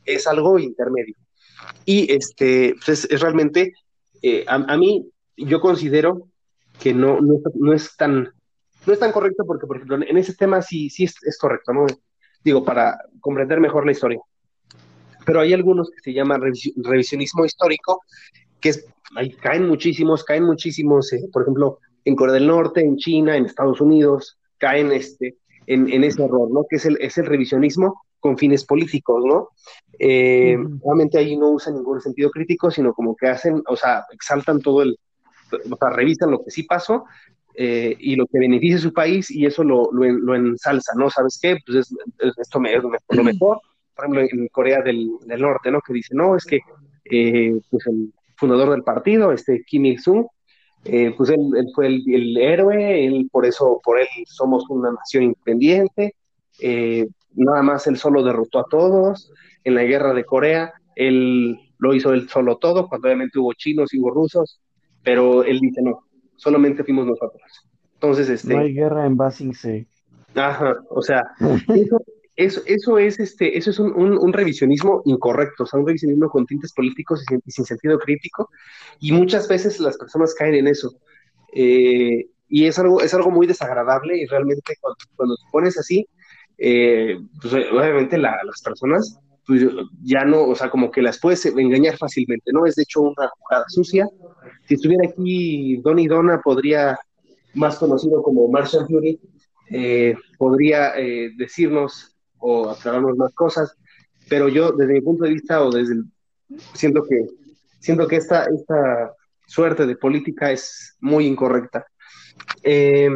[0.05, 1.15] es algo intermedio.
[1.85, 3.73] Y este, pues es, realmente,
[4.23, 6.29] eh, a, a, mí, yo considero
[6.81, 8.33] que no, no, es tan
[8.87, 11.87] no es tan correcto porque, por ejemplo, en ese tema sí, sí es, correcto, ¿no?
[12.43, 14.19] Digo, para comprender mejor la historia.
[15.27, 16.41] Pero hay algunos que se llaman
[16.77, 18.01] revisionismo histórico,
[18.59, 22.97] que es, ahí caen muchísimos, caen muchísimos, eh, por ejemplo, en Corea del Norte, en
[22.97, 25.37] China, en Estados Unidos, caen este,
[25.67, 26.65] en, en ese error, ¿no?
[26.69, 29.49] Que es el, es el revisionismo con fines políticos, ¿no?
[29.99, 34.61] Eh, Obviamente ahí no usan ningún sentido crítico, sino como que hacen, o sea, exaltan
[34.61, 34.99] todo el,
[35.53, 37.05] o sea, revisan lo que sí pasó
[37.55, 41.11] eh, y lo que beneficia a su país y eso lo, lo, ensalza, ¿no?
[41.11, 41.57] ¿Sabes qué?
[41.67, 41.93] Pues
[42.39, 43.61] esto me, es lo mejor,
[43.95, 45.81] por ejemplo, en Corea del, Norte, ¿no?
[45.81, 46.61] Que dice, no, es que
[47.05, 50.27] eh, pues el fundador del partido, este Kim Il-sung,
[50.85, 56.15] eh, pues él, fue el, héroe, él, por eso, por él somos una nación independiente,
[57.35, 59.33] nada más él solo derrotó a todos
[59.65, 63.93] en la guerra de Corea, él lo hizo él solo todo, cuando obviamente hubo chinos
[63.95, 64.61] y hubo rusos,
[65.03, 66.05] pero él dice no,
[66.37, 67.43] solamente fuimos nosotros.
[67.95, 68.55] Entonces, este...
[68.55, 69.87] No hay guerra en Basingse.
[70.35, 71.23] Ajá, o sea,
[71.75, 72.03] eso,
[72.45, 76.73] eso, eso, es, este, eso es un, un, revisionismo incorrecto, o un revisionismo con tintes
[76.73, 78.49] políticos y sin, sentido crítico,
[78.99, 80.91] y muchas veces las personas caen en eso.
[81.53, 86.09] Eh, y es algo, es algo muy desagradable y realmente cuando, cuando te pones así,
[86.57, 89.67] eh, pues obviamente las personas pues
[90.03, 92.67] ya no, o sea, como que las puedes engañar fácilmente, ¿no?
[92.67, 94.09] Es de hecho una jugada sucia.
[94.67, 96.97] Si estuviera aquí Donny Donna, podría,
[97.55, 99.19] más conocido como Martian Fury,
[99.71, 100.93] eh, podría
[101.37, 102.11] decirnos
[102.41, 103.77] o aclararnos más cosas,
[104.29, 106.03] pero yo desde mi punto de vista o desde
[106.75, 107.27] siento que
[107.79, 109.15] siento que esta, esta
[109.47, 111.87] suerte de política es muy incorrecta.
[112.63, 113.11] Eh,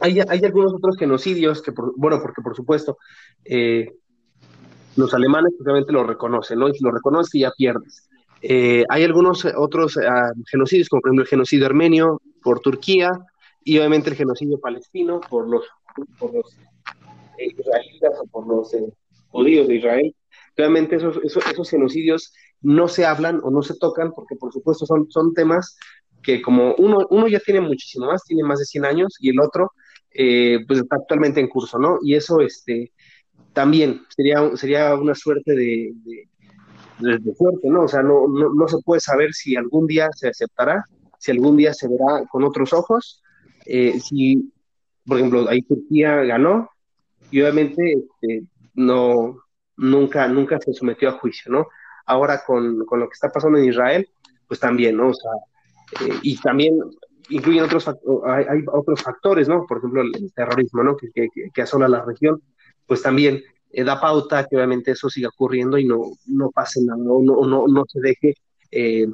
[0.00, 2.98] hay, hay, algunos otros genocidios que, bueno, porque por supuesto,
[3.44, 3.92] eh,
[4.96, 6.68] los alemanes obviamente lo reconocen, ¿no?
[6.68, 8.08] Y si lo reconoces ya pierdes.
[8.42, 13.10] Eh, hay algunos otros uh, genocidios, como por ejemplo el genocidio armenio por Turquía
[13.64, 15.64] y obviamente el genocidio palestino por los,
[16.18, 16.56] por los
[17.38, 18.84] israelitas o por los eh,
[19.28, 20.14] judíos de Israel.
[20.56, 22.32] Obviamente esos, esos, esos, genocidios
[22.62, 25.76] no se hablan o no se tocan porque por supuesto son, son temas
[26.22, 29.40] que como uno, uno ya tiene muchísimo más, tiene más de 100 años y el
[29.40, 29.72] otro
[30.66, 31.98] pues está actualmente en curso, ¿no?
[32.00, 32.90] Y eso, este,
[33.56, 35.92] también sería, sería una suerte de,
[36.98, 37.84] de, fuerte, ¿no?
[37.84, 40.84] O sea, no, no, no, se puede saber si algún día se aceptará,
[41.18, 43.22] si algún día se verá con otros ojos,
[43.64, 44.52] eh, si,
[45.06, 46.68] por ejemplo, ahí Turquía ganó
[47.30, 49.42] y obviamente este, no,
[49.76, 51.68] nunca, nunca se sometió a juicio, ¿no?
[52.06, 54.08] Ahora con, con, lo que está pasando en Israel,
[54.46, 55.10] pues también, ¿no?
[55.10, 56.78] Eh, y también
[57.28, 59.66] incluyen otros, hay, hay, otros factores, ¿no?
[59.66, 60.96] Por ejemplo, el terrorismo, ¿no?
[60.96, 62.40] Que, que, asola la región
[62.86, 67.02] pues también eh, da pauta que obviamente eso siga ocurriendo y no, no pase nada,
[67.02, 68.34] no, no, no se deje
[68.70, 69.06] eh,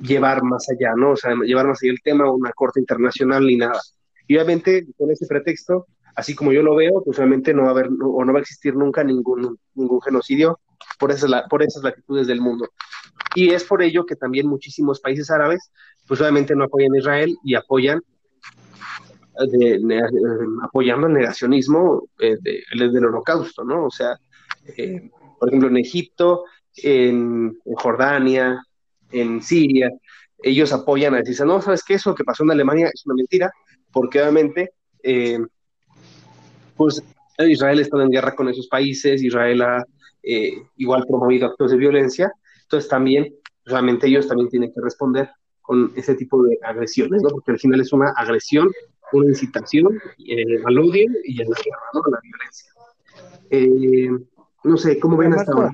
[0.00, 1.12] llevar más allá, ¿no?
[1.12, 3.80] O sea, llevar más allá el tema a una corte internacional ni nada.
[4.26, 5.86] Y obviamente con ese pretexto,
[6.18, 8.40] así como yo lo veo, pues obviamente no va a haber no, o no va
[8.40, 10.58] a existir nunca ningún, ningún genocidio
[10.98, 12.68] por esas, por esas latitudes del mundo.
[13.36, 15.70] Y es por ello que también muchísimos países árabes,
[16.08, 18.00] pues obviamente no apoyan a Israel y apoyan
[19.46, 20.02] de, de,
[20.64, 23.86] apoyando el negacionismo eh, de, del holocausto, ¿no?
[23.86, 24.18] O sea,
[24.76, 25.08] eh,
[25.38, 28.60] por ejemplo, en Egipto, en, en, Jordania,
[29.12, 29.92] en Siria,
[30.42, 31.94] ellos apoyan a decir, no, ¿sabes qué?
[31.94, 33.52] Eso que pasó en Alemania es una mentira,
[33.92, 34.72] porque obviamente,
[35.04, 35.38] eh,
[36.78, 37.02] pues
[37.38, 39.84] Israel está en guerra con esos países, Israel ha
[40.22, 43.34] eh, igual promovido actos de violencia, entonces también,
[43.66, 45.28] realmente ellos también tienen que responder
[45.60, 47.28] con ese tipo de agresiones, ¿no?
[47.28, 48.70] Porque al final es una agresión
[49.12, 52.00] una incitación eh, al odio y a la guerra, ¿no?
[52.04, 52.72] a la violencia.
[53.50, 54.10] Eh,
[54.64, 55.70] no sé, ¿cómo ven hasta ahora?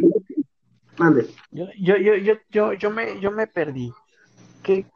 [0.98, 1.26] Mande.
[1.50, 3.92] Yo, yo, yo, yo, yo, me, yo me perdí.
[4.62, 4.86] ¿Qué,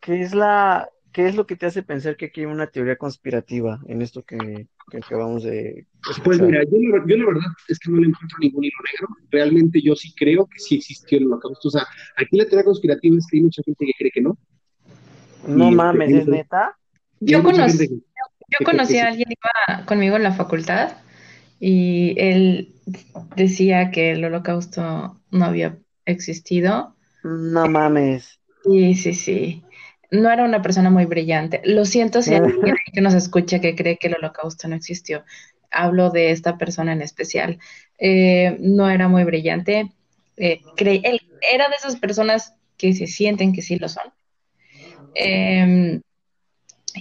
[0.00, 2.96] ¿Qué, es la, ¿Qué es lo que te hace pensar que aquí hay una teoría
[2.96, 6.24] conspirativa en esto que, que acabamos de escuchar?
[6.24, 9.16] Pues mira, yo, yo, la verdad es que no le encuentro ningún hilo negro.
[9.30, 11.68] Realmente yo sí creo que sí existió el holocausto.
[11.68, 11.86] O sea,
[12.16, 14.36] aquí la teoría conspirativa es que hay mucha gente que cree que no.
[15.46, 16.76] No y mames, ¿es neta?
[17.20, 20.96] Yo conocí, yo conocí a alguien que iba conmigo en la facultad
[21.60, 22.74] y él
[23.36, 26.96] decía que el holocausto no había existido.
[27.22, 28.40] No mames.
[28.64, 29.63] Sí, sí, sí.
[30.14, 31.60] No era una persona muy brillante.
[31.64, 35.24] Lo siento si alguien que nos escucha que cree que el holocausto no existió.
[35.70, 37.58] Hablo de esta persona en especial.
[37.98, 39.92] Eh, no era muy brillante.
[40.36, 41.20] Eh, él
[41.52, 44.12] era de esas personas que se sienten que sí lo son.
[45.14, 46.00] Eh,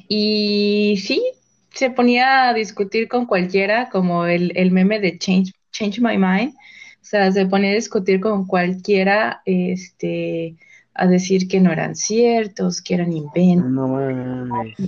[0.07, 1.23] y sí,
[1.71, 6.53] se ponía a discutir con cualquiera, como el, el meme de Change, Change My Mind.
[6.55, 10.55] O sea, se ponía a discutir con cualquiera, este,
[10.95, 13.71] a decir que no eran ciertos, que eran inventos.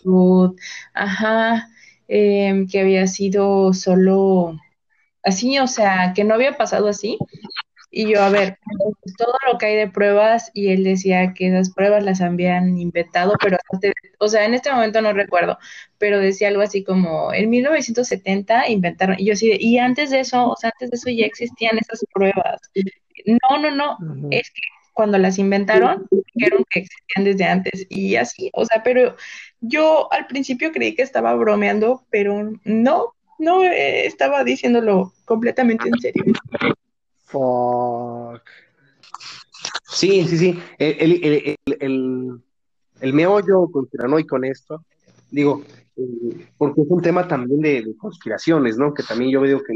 [0.04, 0.56] No.
[0.94, 1.70] Ajá,
[2.08, 4.56] eh, que había sido solo
[5.24, 7.18] así, o sea, que no había pasado así.
[7.92, 8.60] Y yo, a ver,
[9.18, 13.36] todo lo que hay de pruebas, y él decía que esas pruebas las habían inventado,
[13.42, 13.58] pero,
[14.20, 15.58] o sea, en este momento no recuerdo,
[15.98, 20.50] pero decía algo así como, en 1970 inventaron, y yo así, y antes de eso,
[20.50, 22.60] o sea, antes de eso ya existían esas pruebas.
[23.26, 23.98] No, no, no,
[24.30, 24.62] es que
[24.96, 29.16] cuando las inventaron, dijeron que existían desde antes, y así, o sea, pero
[29.60, 36.00] yo al principio creí que estaba bromeando, pero no, no, eh, estaba diciéndolo completamente en
[36.00, 36.24] serio.
[37.26, 38.42] Fuck.
[39.84, 40.60] Sí, sí, sí.
[40.78, 42.40] El, el, el,
[43.02, 44.86] el meollo conspiranoico con esto,
[45.32, 45.64] digo,
[45.98, 48.94] eh, porque es un tema también de, conspiraciones, ¿no?
[48.94, 49.74] Que también yo veo que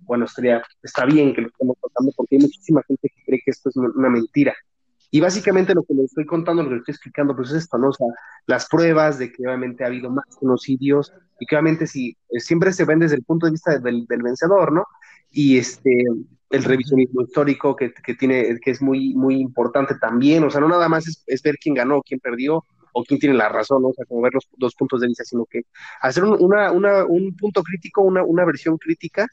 [0.00, 3.50] bueno, estaría, está bien que lo estemos tratando porque hay muchísima gente que cree que
[3.50, 4.54] esto es una, mentira.
[5.10, 7.76] Y básicamente lo que les estoy contando, lo que les estoy explicando, pues es esto,
[7.78, 7.88] ¿no?
[7.88, 8.06] O sea,
[8.46, 12.84] las pruebas de que obviamente ha habido más genocidios y que obviamente si, siempre se
[12.84, 14.86] ven desde el punto de vista del, del vencedor, ¿no?
[15.30, 16.04] Y este,
[16.52, 20.68] el revisionismo histórico que, que, tiene, que es muy, muy importante también, o sea, no
[20.68, 24.04] nada más es, ver quién ganó, quién perdió o quién tiene la razón, o sea,
[24.04, 25.62] como ver los dos puntos de vista, sino que
[26.00, 29.26] hacer un, una, una, un punto crítico, una, una versión crítica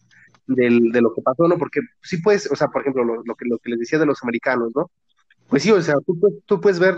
[0.47, 1.57] del, de lo que pasó, ¿no?
[1.57, 4.71] Porque sí puedes, o sea, por ejemplo, lo, lo, que, les decía de los americanos,
[4.75, 4.89] ¿no?
[5.47, 5.95] Pues sí, o sea,
[6.45, 6.95] tú, puedes ver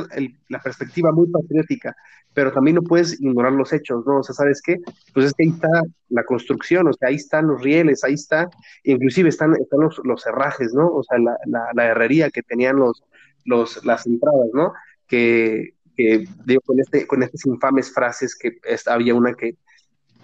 [0.49, 1.95] la perspectiva muy patriótica,
[2.33, 4.19] pero también no puedes ignorar los hechos, ¿no?
[4.19, 4.77] O sea, ¿sabes qué?
[5.13, 5.69] Pues es que ahí está
[6.09, 8.49] la construcción, o sea, ahí están los rieles, ahí está,
[8.83, 10.87] inclusive están, están los, los herrajes, ¿no?
[10.87, 11.37] O sea, la,
[11.73, 13.03] la, herrería que tenían los,
[13.45, 14.73] los, las entradas, ¿no?
[15.07, 19.55] Que, que digo, con, este, con estas infames frases que había una que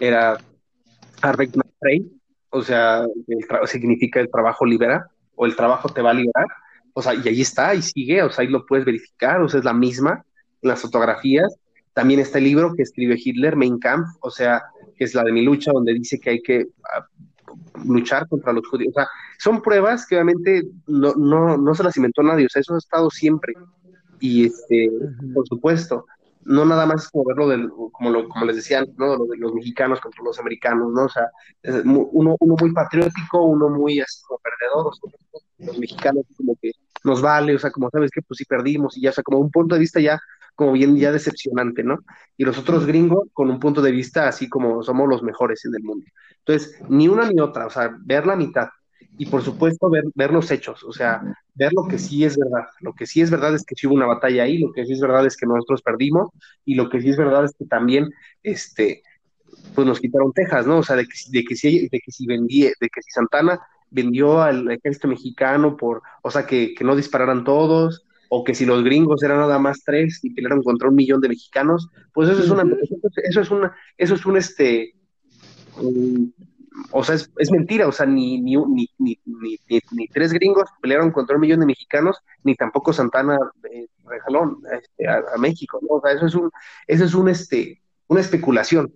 [0.00, 0.38] era
[1.22, 1.50] Arbeck
[2.50, 3.06] o sea,
[3.66, 6.46] significa el trabajo libera, o el trabajo te va a liberar,
[6.94, 9.58] o sea, y ahí está, y sigue, o sea, ahí lo puedes verificar, o sea,
[9.58, 10.24] es la misma
[10.62, 11.56] en las fotografías.
[11.92, 14.62] También está el libro que escribe Hitler, Mein Kampf, o sea,
[14.96, 17.06] que es la de mi lucha, donde dice que hay que ah,
[17.84, 18.92] luchar contra los judíos.
[18.96, 19.08] O sea,
[19.38, 22.78] son pruebas que obviamente no, no, no se las inventó nadie, o sea, eso ha
[22.78, 23.54] estado siempre.
[24.20, 24.90] Y este,
[25.34, 26.06] por supuesto,
[26.44, 29.16] no nada más es como verlo del, como, lo, como les decían, ¿no?
[29.16, 31.04] Lo de los mexicanos contra los americanos, ¿no?
[31.04, 31.30] O sea,
[31.84, 34.92] uno, uno muy patriótico, uno muy así como perdedor,
[35.58, 36.72] los mexicanos como que
[37.04, 39.38] nos vale, o sea, como sabes que pues sí perdimos y ya, o sea, como
[39.38, 40.20] un punto de vista ya
[40.54, 42.00] como bien ya decepcionante, ¿no?
[42.36, 45.74] Y los otros gringos con un punto de vista así como somos los mejores en
[45.76, 46.04] el mundo.
[46.38, 48.68] Entonces, ni una ni otra, o sea, ver la mitad
[49.18, 51.20] y por supuesto ver, ver los hechos, o sea,
[51.54, 52.68] ver lo que sí es verdad.
[52.80, 54.92] Lo que sí es verdad es que sí hubo una batalla ahí, lo que sí
[54.92, 56.30] es verdad es que nosotros perdimos
[56.64, 58.10] y lo que sí es verdad es que también,
[58.42, 59.02] este,
[59.74, 60.78] pues nos quitaron Texas, ¿no?
[60.78, 63.60] O sea, de que, de que si, de que si vendí, de que si Santana
[63.90, 68.84] vendió al ejército mexicano por, o sea, que, no dispararan todos, o que si los
[68.84, 72.50] gringos eran nada más tres y pelearon contra un millón de mexicanos, pues eso es
[72.50, 72.64] una,
[73.24, 74.94] eso es una, eso es un este,
[76.90, 79.18] o sea, es, mentira, o sea, ni, ni, ni, ni,
[79.92, 83.38] ni, tres gringos pelearon contra un millón de mexicanos, ni tampoco Santana
[83.70, 83.86] eh,
[84.72, 85.96] este, a, México, ¿no?
[85.96, 86.50] O sea, eso es un,
[86.86, 88.92] eso es un, este, una especulación.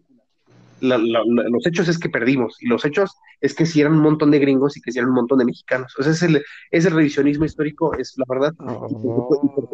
[0.81, 4.39] los hechos es que perdimos, y los hechos es que si eran un montón de
[4.39, 5.95] gringos y que si eran un montón de mexicanos.
[5.99, 8.53] O sea, es el, es revisionismo histórico, es la verdad.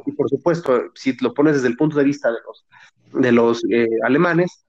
[0.06, 2.66] Y, por, supuesto, si lo pones desde el punto de vista de los,
[3.22, 4.64] de los eh, alemanes,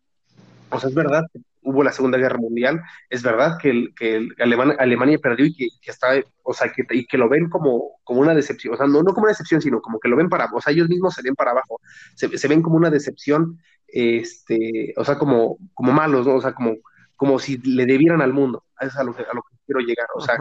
[0.69, 1.23] pues es verdad,
[1.61, 6.09] hubo la Segunda Guerra Mundial, es verdad que, el, que Alemania perdió y que, está,
[6.43, 9.13] o sea, que, y que lo ven como, como una decepción, o sea, no, no
[9.13, 11.35] como una decepción, sino como que lo ven para, o sea, ellos mismos se ven
[11.35, 11.79] para abajo,
[12.15, 16.35] se, ven como una decepción, este, o sea, como, como malos, ¿no?
[16.35, 16.77] O sea, como,
[17.15, 20.07] como si le debieran al mundo, es a lo que, a lo que quiero llegar,
[20.15, 20.37] o sea,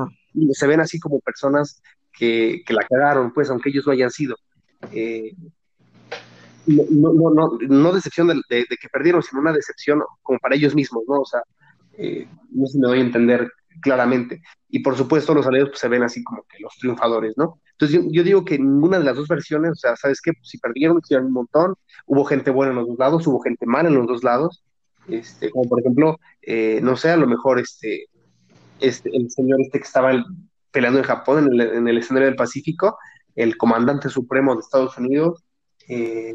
[0.53, 4.37] se ven así como personas que, que la cagaron, pues, aunque ellos no hayan sido.
[4.93, 5.35] Eh,
[6.69, 11.05] no, no, no, no decepción de, que perdieron, sino una decepción como para ellos mismos,
[11.09, 11.21] ¿no?
[11.21, 11.41] O sea,
[11.97, 13.51] eh, no si me doy a entender
[13.81, 14.43] claramente.
[14.69, 17.61] Y por supuesto, los aliados pues, se ven así como que los triunfadores, ¿no?
[17.73, 20.33] Entonces yo, digo que ninguna de las dos versiones, o sea, ¿sabes qué?
[20.33, 21.75] Pues, si perdieron, hicieron un montón,
[22.07, 24.62] hubo gente buena en los dos lados, hubo gente mala en los dos lados,
[25.09, 28.07] este, como por ejemplo, eh, no sé, a lo mejor este,
[28.81, 30.12] este, el señor este que estaba
[30.71, 32.99] peleando en Japón, en el, en el escenario del Pacífico,
[33.37, 35.45] el comandante supremo de Estados Unidos,
[35.89, 36.34] eh,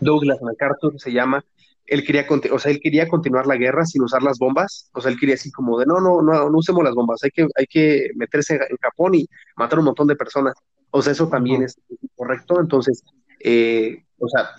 [0.00, 1.44] Douglas MacArthur se llama,
[1.86, 5.10] él quería, o sea, él quería continuar la guerra sin usar las bombas, o sea,
[5.10, 7.66] él quería así como de, no, no, no, no usemos las bombas, hay que, hay
[7.66, 9.26] que meterse en Japón y
[9.56, 10.54] matar un montón de personas,
[10.90, 11.80] o sea, eso también es
[12.14, 13.02] correcto, entonces,
[13.40, 14.50] eh, o sea,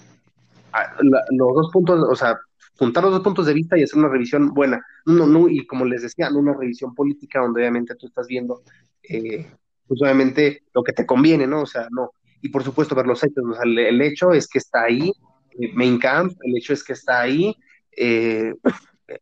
[1.32, 2.40] los dos puntos, o sea,
[2.78, 5.86] juntar los dos puntos de vista y hacer una revisión buena, no, no, y como
[5.86, 8.64] les decía, no una revisión política donde obviamente tú estás viendo,
[9.04, 9.46] eh,
[9.88, 11.62] pues obviamente lo que te conviene, ¿no?
[11.62, 12.12] O sea, no,
[12.42, 13.44] y por supuesto ver los hechos.
[13.64, 15.12] el, hecho es que está ahí
[15.60, 17.56] eh, Main Camp, el hecho es que está ahí
[17.98, 18.54] eh,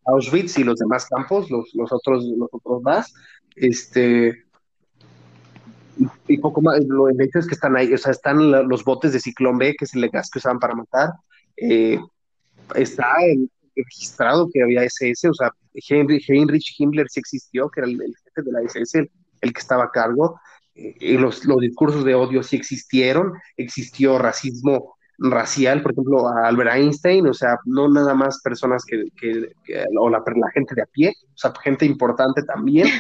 [0.06, 3.14] Auschwitz y los demás campos, los, los, otros, los otros más.
[3.56, 4.44] Este,
[6.28, 9.14] y poco más, lo, el hecho es que están ahí, o sea, están los botes
[9.14, 11.10] de ciclón B, que es el gas que usaban para matar.
[11.56, 12.00] Eh,
[12.76, 13.16] está
[13.76, 18.52] registrado que había SS, o sea, Heinrich Himmler sí existió, que era el, jefe de
[18.52, 19.10] la SS,
[19.42, 20.40] el que estaba a cargo
[20.78, 26.76] eh, los, los, discursos de odio sí existieron, existió racismo racial, por ejemplo, a Albert
[26.76, 29.50] Einstein, o sea, no nada más personas que, que,
[29.98, 32.88] o la, la, gente de a pie, o sea, gente importante también.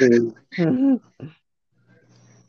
[0.00, 0.98] Eh,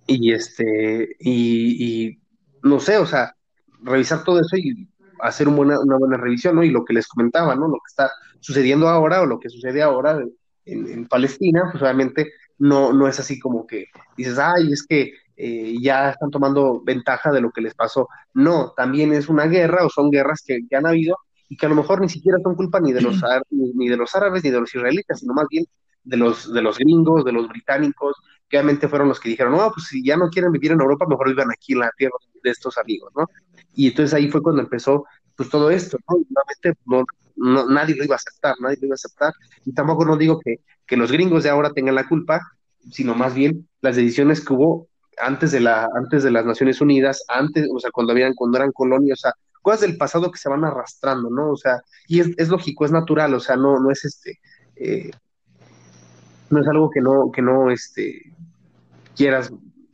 [0.07, 2.20] y este, y, y,
[2.61, 3.36] no sé, o sea,
[3.82, 4.88] revisar todo eso y
[5.20, 6.64] hacer una buena, una buena revisión, ¿no?
[6.64, 7.68] Y lo que les comentaba, ¿no?
[7.68, 10.22] Lo que está sucediendo ahora o lo que sucede ahora
[10.66, 13.88] en, en Palestina, pues obviamente no, no es así como que
[14.18, 18.08] dices, ay, es que eh, ya están tomando ventaja de lo que les pasó.
[18.34, 21.18] No, también es una guerra o son guerras que, han habido
[21.49, 24.16] y que a lo mejor ni siquiera son culpa ni de los, ni de los
[24.16, 25.66] árabes ni de los israelitas, sino más bien
[26.04, 28.16] de los, de los gringos, de los británicos,
[28.49, 31.06] que obviamente fueron los que dijeron, no, pues si ya no quieren vivir en Europa,
[31.08, 33.26] mejor vivan aquí en la tierra de estos amigos, ¿no?
[33.74, 36.18] Y entonces ahí fue cuando empezó pues todo esto, ¿no?
[36.20, 36.28] Y
[36.86, 37.06] no,
[37.36, 39.34] no, nadie lo iba a aceptar, nadie lo iba a aceptar.
[39.66, 42.42] Y tampoco no digo que, que los gringos de ahora tengan la culpa,
[42.92, 47.24] sino más bien las decisiones que hubo antes de, la, antes de las Naciones Unidas,
[47.28, 50.50] antes, o sea, cuando, habían, cuando eran colonias, o sea, cosas del pasado que se
[50.50, 51.52] van arrastrando, ¿no?
[51.52, 54.40] O sea, y es, es lógico, es natural, o sea, no, no es este,
[54.76, 55.12] eh,
[56.50, 58.34] no es algo que no, que no, este,
[59.16, 59.52] quieras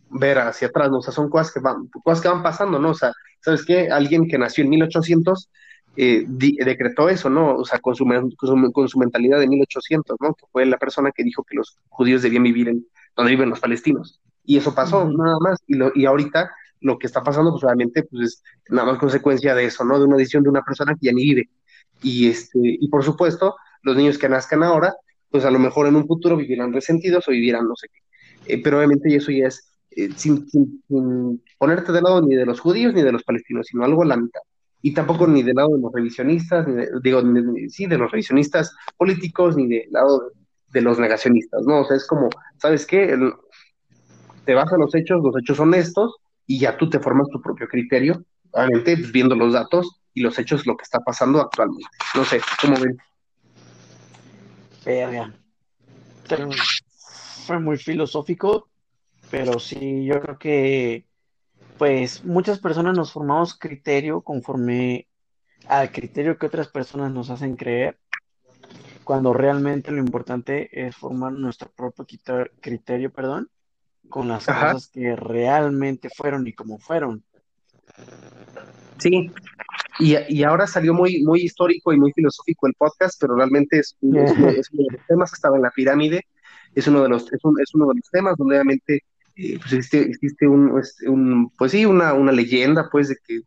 [0.10, 1.00] ver hacia atrás, ¿no?
[1.00, 2.92] O sea, son cosas que van, cosas que van pasando, ¿no?
[2.92, 3.12] O sea,
[3.42, 3.90] ¿sabes qué?
[3.90, 5.50] Alguien que nació en 1800
[6.02, 7.58] eh, decretó eso, ¿no?
[7.58, 8.06] O sea, con su,
[8.72, 10.34] con su, mentalidad de 1800, ¿no?
[10.34, 12.86] Que fue la persona que dijo que los judíos debían vivir en
[13.18, 14.22] donde viven los palestinos.
[14.45, 15.60] Y eso pasó, nada más.
[15.68, 19.54] Y, lo, y ahorita lo que está pasando, pues obviamente, pues es nada más consecuencia
[19.54, 20.00] de eso, ¿no?
[20.00, 21.50] De una decisión de una persona que ya ni vive.
[22.02, 24.95] Y, este, y por supuesto, los niños que nazcan ahora,
[25.30, 28.54] pues a lo mejor en un futuro vivirán resentidos o vivirán no sé qué.
[28.54, 30.47] Eh, pero obviamente eso ya es eh, sin,
[31.58, 34.16] ponerte del lado ni de los judíos ni de los palestinos, sino algo a la
[34.16, 34.39] mitad.
[34.82, 37.22] Y tampoco ni del lado de los revisionistas, ni digo,
[37.68, 40.32] sí, de los revisionistas políticos, ni del lado
[40.72, 41.82] de, los negacionistas, ¿no?
[41.82, 43.18] O sea, es como, ¿sabes qué?
[44.46, 46.16] te vas a los hechos, los hechos honestos,
[46.48, 50.40] y ya tú te formas tu propio criterio, obviamente pues, viendo los datos y los
[50.40, 51.90] hechos, lo que está pasando actualmente.
[52.16, 52.98] No sé, ¿cómo ven?
[57.46, 58.70] Fue muy filosófico,
[59.30, 61.06] pero sí, yo creo que
[61.80, 65.08] pues muchas personas nos formamos criterio conforme
[65.68, 67.98] al criterio que otras personas nos hacen creer,
[69.06, 72.06] cuando realmente lo importante es formar nuestro propio
[72.60, 73.50] criterio, perdón,
[74.10, 77.24] con las cosas que realmente fueron y como fueron.
[78.98, 79.32] Sí,
[80.00, 83.96] y, y, ahora salió muy, muy histórico y muy filosófico el podcast, pero realmente es,
[84.02, 84.70] uno de los
[85.08, 86.26] temas que estaba en la pirámide,
[86.76, 89.04] es uno de los, es, es uno de los temas donde obviamente
[89.58, 93.42] pues existe, existe un, pues sí, una, una leyenda, pues, de que,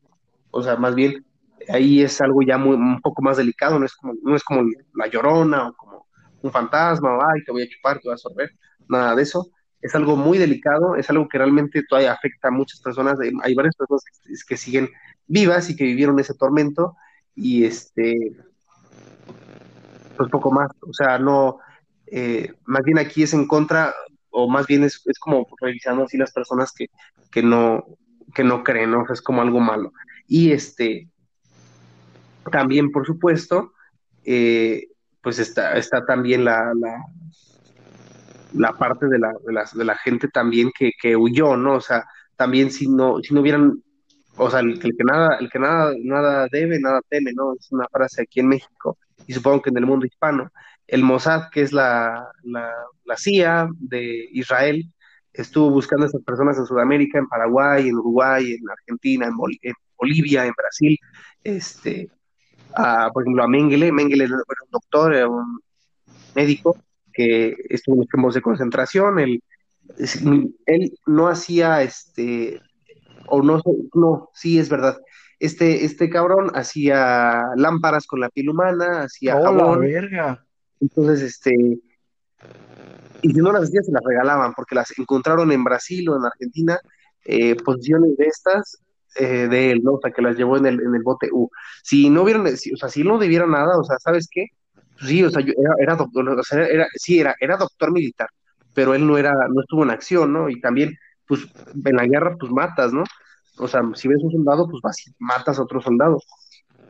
[0.51, 1.25] o sea, más bien
[1.69, 4.63] ahí es algo ya muy, un poco más delicado, no es como, no es como
[4.95, 6.07] la llorona o como
[6.43, 8.51] un fantasma, ay, te voy a chupar, te voy a absorber,
[8.89, 9.49] nada de eso.
[9.81, 13.19] Es algo muy delicado, es algo que realmente todavía afecta a muchas personas.
[13.43, 14.03] Hay varias personas
[14.49, 14.89] que, siguen
[15.27, 16.97] vivas y que vivieron ese tormento
[17.35, 18.15] y este,
[20.17, 20.71] pues poco más.
[20.81, 21.59] O sea, no,
[22.07, 23.93] eh, más bien aquí es en contra,
[24.33, 26.87] o más bien es, como revisando así las personas que,
[27.31, 27.85] que, no,
[28.35, 29.05] que no creen, ¿no?
[29.13, 29.93] es como algo malo.
[30.27, 31.09] Y este,
[32.51, 33.73] también, por supuesto,
[34.25, 34.89] eh,
[35.21, 37.05] pues está, está también la, la,
[38.55, 41.75] la parte de la, de, la, de la gente también que, que, huyó, ¿no?
[41.75, 42.05] O sea,
[42.37, 43.83] también si no, si no hubieran,
[44.37, 47.55] o sea, el, el, que nada, el que nada, nada debe, nada teme, ¿no?
[47.55, 50.51] Es una frase aquí en México y supongo que en el mundo hispano
[50.87, 54.91] el Mossad, que es la, la, CIA de Israel,
[55.33, 59.37] estuvo buscando a esas personas en Sudamérica, en Paraguay, en Uruguay, en Argentina, en,
[59.97, 60.99] Bolivia, en Brasil,
[61.45, 62.11] este,
[63.13, 65.61] por ejemplo, a Mengele, Mengele era un doctor, era un
[66.35, 66.77] médico
[67.13, 69.43] que estuvo en los campos de concentración, él,
[70.67, 72.61] él no hacía, este,
[73.27, 73.63] o no,
[73.95, 74.99] no, sí es verdad,
[75.43, 80.47] este, este cabrón hacía lámparas con la piel humana, hacía ¡Oh, verga!
[80.81, 81.53] Entonces, este,
[83.23, 86.27] y si no las hacían, se las regalaban, porque las encontraron en Brasil o en
[86.27, 86.79] Argentina,
[87.25, 88.79] eh, posiciones de estas
[89.17, 89.95] eh, de él, ¿no?
[89.95, 91.51] O sea, que las llevó en el, en el bote U.
[91.83, 94.47] Si no hubieran, o sea, si no debiera nada, o sea, ¿sabes qué?
[94.95, 97.91] Pues sí, o sea, yo era, era doctor, o sea, era, sí, era, era doctor
[97.91, 98.29] militar,
[98.75, 100.49] pero él no era, no estuvo en acción, ¿no?
[100.49, 101.49] Y también, pues,
[101.85, 103.03] en la guerra, pues matas, ¿no?
[103.63, 106.19] O sea, si ves un soldado, pues vas y matas a otro soldado.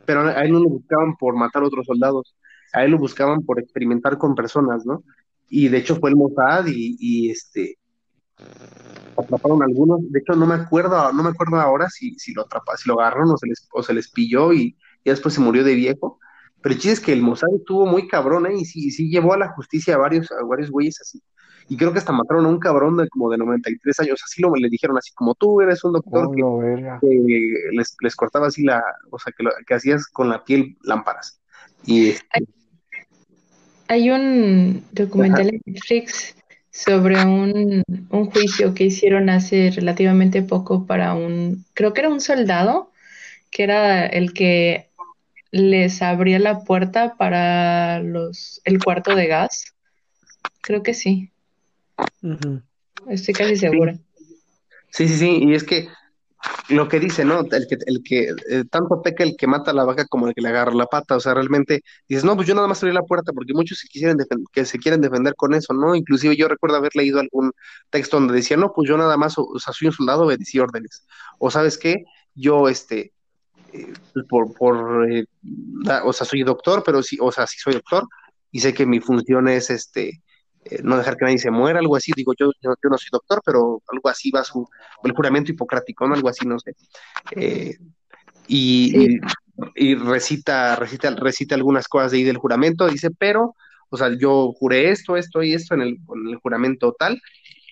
[0.05, 2.35] Pero a él no lo buscaban por matar a otros soldados,
[2.73, 5.03] a él lo buscaban por experimentar con personas, ¿no?
[5.47, 7.77] Y de hecho fue el Mossad y, y este
[9.15, 12.77] atraparon algunos, de hecho no me acuerdo, no me acuerdo ahora si, si lo atraparon,
[12.77, 15.63] si lo agarraron o se les, o se les pilló y, y después se murió
[15.63, 16.19] de viejo.
[16.61, 18.55] Pero el chiste es que el Mossad estuvo muy cabrón, ¿eh?
[18.57, 21.21] Y sí, sí llevó a la justicia a varios, a varios güeyes así.
[21.73, 24.53] Y creo que hasta mataron a un cabrón de como de 93 años, así lo
[24.53, 26.99] le dijeron así como tú eres un doctor que,
[27.71, 31.41] les, les, cortaba así la, o sea, que, lo, que hacías con la piel lámparas.
[31.83, 32.45] Y este,
[33.87, 36.35] hay un documental en Netflix
[36.69, 37.83] sobre un,
[38.31, 42.91] juicio que hicieron hace relativamente poco para un, creo que era un soldado,
[43.49, 44.91] que era el que
[45.49, 49.73] les abría la puerta para los el cuarto de gas.
[50.61, 51.32] Creo que sí.
[53.09, 53.97] Estoy casi segura.
[54.89, 55.89] Sí, sí, sí, y es que
[56.69, 57.39] lo que dice, ¿no?
[57.39, 60.41] El que, el que eh, tanto peca el que mata la vaca como el que
[60.41, 63.03] le agarra la pata, o sea, realmente dices, no, pues yo nada más abrí la
[63.03, 64.17] puerta porque muchos se quisieran
[64.51, 65.95] que se quieren defender con eso, ¿no?
[65.95, 67.51] Inclusive yo recuerdo haber leído algún
[67.89, 71.05] texto donde decía, no, pues yo nada más, o, sea, soy un soldado, obedecí órdenes,
[71.39, 72.03] o sabes qué,
[72.35, 73.13] yo, este,
[73.73, 73.93] eh,
[74.29, 75.25] por, por eh,
[76.03, 78.07] o sea, soy doctor, pero sí, o sea, sí soy doctor,
[78.51, 80.21] y sé que mi función es, este,
[80.65, 82.11] eh, no dejar que nadie se muera, algo así.
[82.15, 84.67] Digo, yo, yo, no soy doctor, pero algo así va su,
[85.03, 86.15] el juramento hipocrático, ¿no?
[86.15, 86.75] Algo así, no sé.
[87.31, 87.77] Eh,
[88.47, 89.19] y,
[89.75, 93.55] y, recita, recita, recita algunas cosas de ahí del juramento, dice, pero,
[93.89, 97.21] o sea, yo juré esto, esto y esto en el, en el juramento tal,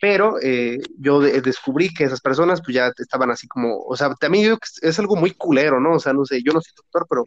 [0.02, 4.58] pero eh, yo descubrí que esas personas pues ya estaban así como, o sea, también
[4.82, 5.94] es algo muy culero, ¿no?
[5.94, 7.26] O sea, no sé, yo no soy doctor, pero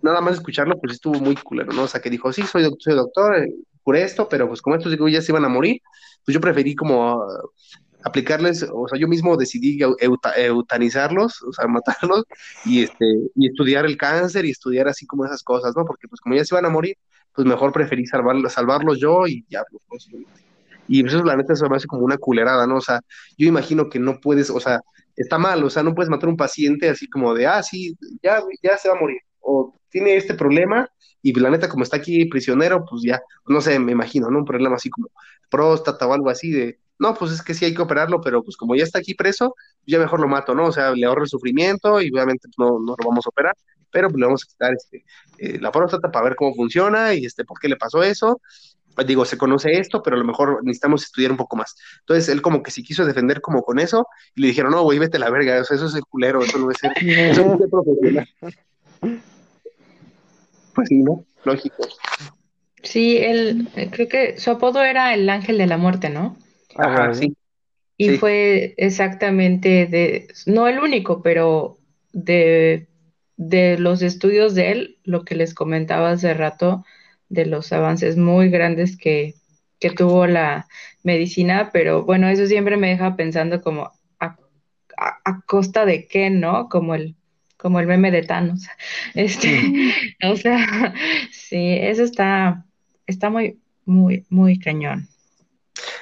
[0.00, 1.82] nada más escucharlo pues estuvo muy culero, ¿no?
[1.82, 3.46] O sea, que dijo, sí, soy, soy doctor,
[3.84, 5.80] juré esto, pero pues como estos ya se iban a morir,
[6.24, 7.22] pues yo preferí como
[8.04, 9.78] aplicarles, o sea, yo mismo decidí
[10.36, 12.24] eutanizarlos, o sea, matarlos
[12.64, 15.84] y este y estudiar el cáncer y estudiar así como esas cosas, ¿no?
[15.84, 16.96] Porque pues como ya se iban a morir,
[17.34, 20.08] pues mejor preferí salvarlos, salvarlos yo y ya pues,
[20.86, 22.76] y pues eso la neta se me hace como una culerada, ¿no?
[22.76, 23.00] O sea,
[23.38, 24.80] yo imagino que no puedes, o sea,
[25.16, 27.96] está mal, o sea, no puedes matar a un paciente así como de, ah, sí,
[28.22, 30.88] ya, ya se va a morir, o tiene este problema,
[31.22, 34.40] y la neta, como está aquí prisionero, pues ya, no sé, me imagino, ¿no?
[34.40, 35.08] Un problema así como
[35.48, 38.56] próstata o algo así de, no, pues es que sí hay que operarlo, pero pues
[38.56, 39.54] como ya está aquí preso,
[39.86, 40.66] ya mejor lo mato, ¿no?
[40.66, 43.54] O sea, le ahorro el sufrimiento y obviamente pues, no, no lo vamos a operar,
[43.88, 45.04] pero pues le vamos a quitar este,
[45.38, 48.40] eh, la próstata para ver cómo funciona y este, por qué le pasó eso.
[49.06, 51.76] Digo, se conoce esto, pero a lo mejor necesitamos estudiar un poco más.
[52.00, 54.98] Entonces, él como que sí quiso defender como con eso, y le dijeron, no, güey,
[54.98, 58.28] vete a la verga, eso es el culero, eso no es ser, eso es profesional.
[60.74, 61.24] Pues sí, ¿no?
[61.44, 61.86] Lógico.
[62.82, 66.36] Sí, él, creo que su apodo era el ángel de la muerte, ¿no?
[66.76, 67.34] Ajá, sí.
[67.96, 71.78] Y fue exactamente de, no el único, pero
[72.12, 72.88] de,
[73.36, 76.84] de los estudios de él, lo que les comentaba hace rato,
[77.28, 79.34] de los avances muy grandes que,
[79.78, 80.66] que tuvo la
[81.02, 84.36] medicina, pero bueno, eso siempre me deja pensando como a,
[84.96, 86.68] a, costa de qué, ¿no?
[86.68, 87.16] Como el,
[87.64, 88.68] como el meme de Thanos.
[89.14, 89.48] Este,
[90.30, 90.92] o sea,
[91.32, 92.62] sí, eso está,
[93.06, 95.08] está muy, muy, muy cañón.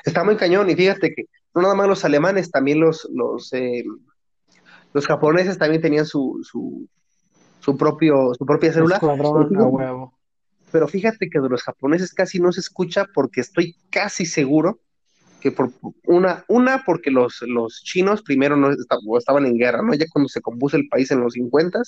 [0.05, 3.85] Está muy cañón, y fíjate que no nada más los alemanes, también los, los, eh,
[4.93, 6.89] los japoneses también tenían su, su,
[7.61, 8.99] su propio, su propia célula.
[10.73, 14.81] Pero fíjate que de los japoneses casi no se escucha porque estoy casi seguro
[15.43, 15.73] que por
[16.07, 18.71] una, una porque los, los chinos primero no
[19.19, 19.93] estaban en guerra, ¿no?
[19.93, 21.81] Ya cuando se compuso el país en los 50,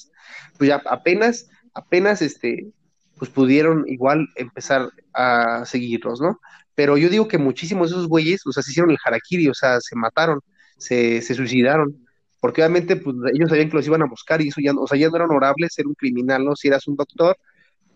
[0.59, 2.67] pues ya apenas, apenas este,
[3.17, 6.41] pues pudieron igual empezar a seguirlos, ¿no?
[6.75, 9.55] Pero yo digo que muchísimos de esos güeyes, o sea, se hicieron el harakiri, o
[9.55, 10.41] sea, se mataron,
[10.77, 12.05] se, se suicidaron,
[12.41, 14.99] porque obviamente pues, ellos sabían que los iban a buscar y eso ya, o sea,
[14.99, 16.57] ya no era honorable ser un criminal, ¿no?
[16.57, 17.37] Si eras un doctor,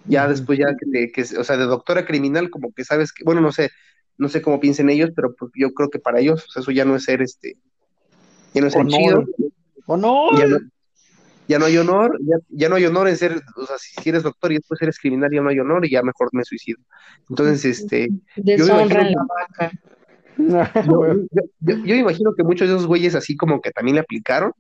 [0.05, 3.41] ya después ya que, que, o sea, de doctora criminal, como que sabes que, bueno,
[3.41, 3.71] no sé,
[4.19, 6.71] no sé cómo piensen ellos, pero pues, yo creo que para ellos, o sea, eso
[6.71, 7.57] ya no es ser este,
[8.53, 9.25] ya no es ser chido.
[9.87, 10.63] ¡Honor!
[11.47, 14.23] Ya no, hay honor, ya, ya, no hay honor en ser, o sea, si eres
[14.23, 16.79] doctor y después eres criminal, ya no hay honor y ya mejor me suicido.
[17.31, 18.11] Entonces, este.
[18.37, 19.73] Deshonran la vaca.
[20.39, 21.15] Yo,
[21.61, 24.53] yo, yo, imagino que muchos de esos güeyes así como que también le aplicaron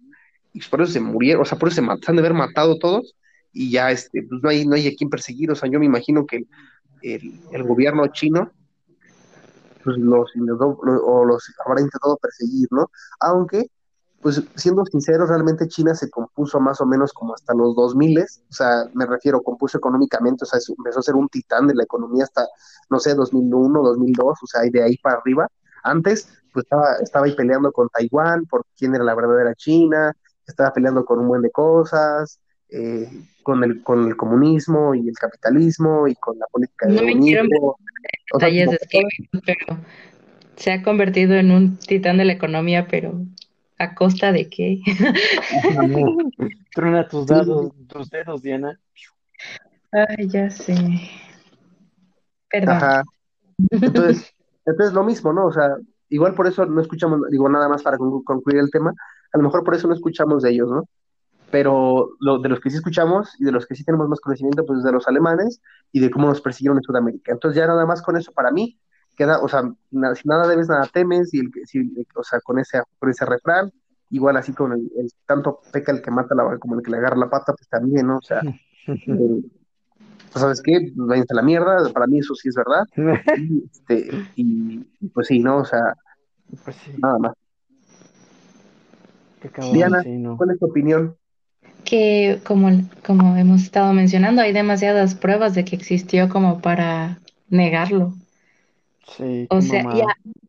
[0.53, 3.15] y por eso se murieron, o sea, por eso se, matan de haber matado todos
[3.53, 5.87] y ya este, pues no hay, no hay a quien perseguir, o sea, yo me
[5.87, 6.47] imagino que
[7.03, 8.51] el, el, gobierno chino
[9.89, 10.30] pues los,
[11.05, 12.91] o los habrá intentado perseguir, ¿no?
[13.20, 13.70] Aunque,
[14.20, 18.53] pues siendo sinceros, realmente China se compuso más o menos como hasta los 2000, o
[18.53, 22.24] sea, me refiero, compuso económicamente, o sea, empezó a ser un titán de la economía
[22.24, 22.47] hasta,
[22.91, 25.49] no sé, 2001, 2002, o sea, y de ahí para arriba.
[25.84, 30.12] Antes, pues estaba, estaba ahí peleando con Taiwán por quién era la verdadera China,
[30.47, 32.41] estaba peleando con un buen de cosas,
[32.71, 33.09] eh,
[33.43, 37.75] con, el, con el comunismo y el capitalismo y con la política de no
[39.45, 39.79] pero
[40.57, 43.14] se ha convertido en un titán de la economía, pero
[43.79, 44.81] ¿a costa de qué?
[46.75, 48.79] Truna tus, dados, tus dedos, Diana.
[49.93, 50.75] Ay, ya sé.
[52.51, 52.77] Perdón.
[52.77, 53.03] Ajá.
[53.71, 54.35] Entonces,
[54.66, 55.47] entonces lo mismo, ¿no?
[55.47, 55.77] O sea,
[56.09, 58.93] igual por eso no escuchamos, digo nada más para concluir el tema,
[59.33, 60.85] a lo mejor por eso no escuchamos de ellos, ¿no?
[61.51, 64.65] Pero lo, de los que sí escuchamos y de los que sí tenemos más conocimiento,
[64.67, 65.61] pues de los alemanes
[65.93, 67.33] y de cómo nos persiguieron en Sudamérica.
[67.33, 68.79] Entonces ya nada más con eso para mí
[69.17, 72.59] queda, o sea, nada, si nada debes, nada temes, y el, si, o sea, con
[72.59, 73.73] ese, con ese refrán,
[74.11, 74.91] igual así con el,
[75.27, 78.07] tanto peca el que mata la, como el que le agarra la pata, pues también,
[78.07, 78.19] ¿no?
[78.19, 78.41] O sea,
[78.87, 79.43] eh,
[80.33, 80.93] pues, ¿sabes qué?
[80.95, 82.87] Váyanse a la mierda, para mí eso sí es verdad.
[83.39, 84.79] y, este, y,
[85.13, 85.59] pues sí, ¿no?
[85.59, 85.95] O sea,
[86.65, 87.33] pues nada más.
[89.73, 90.05] Diana,
[90.37, 91.17] ¿cuál es tu opinión?
[91.85, 92.70] Que como,
[93.05, 97.18] como hemos estado mencionando, hay demasiadas pruebas de que existió como para
[97.49, 98.14] negarlo.
[99.16, 100.03] Sí, o sea, y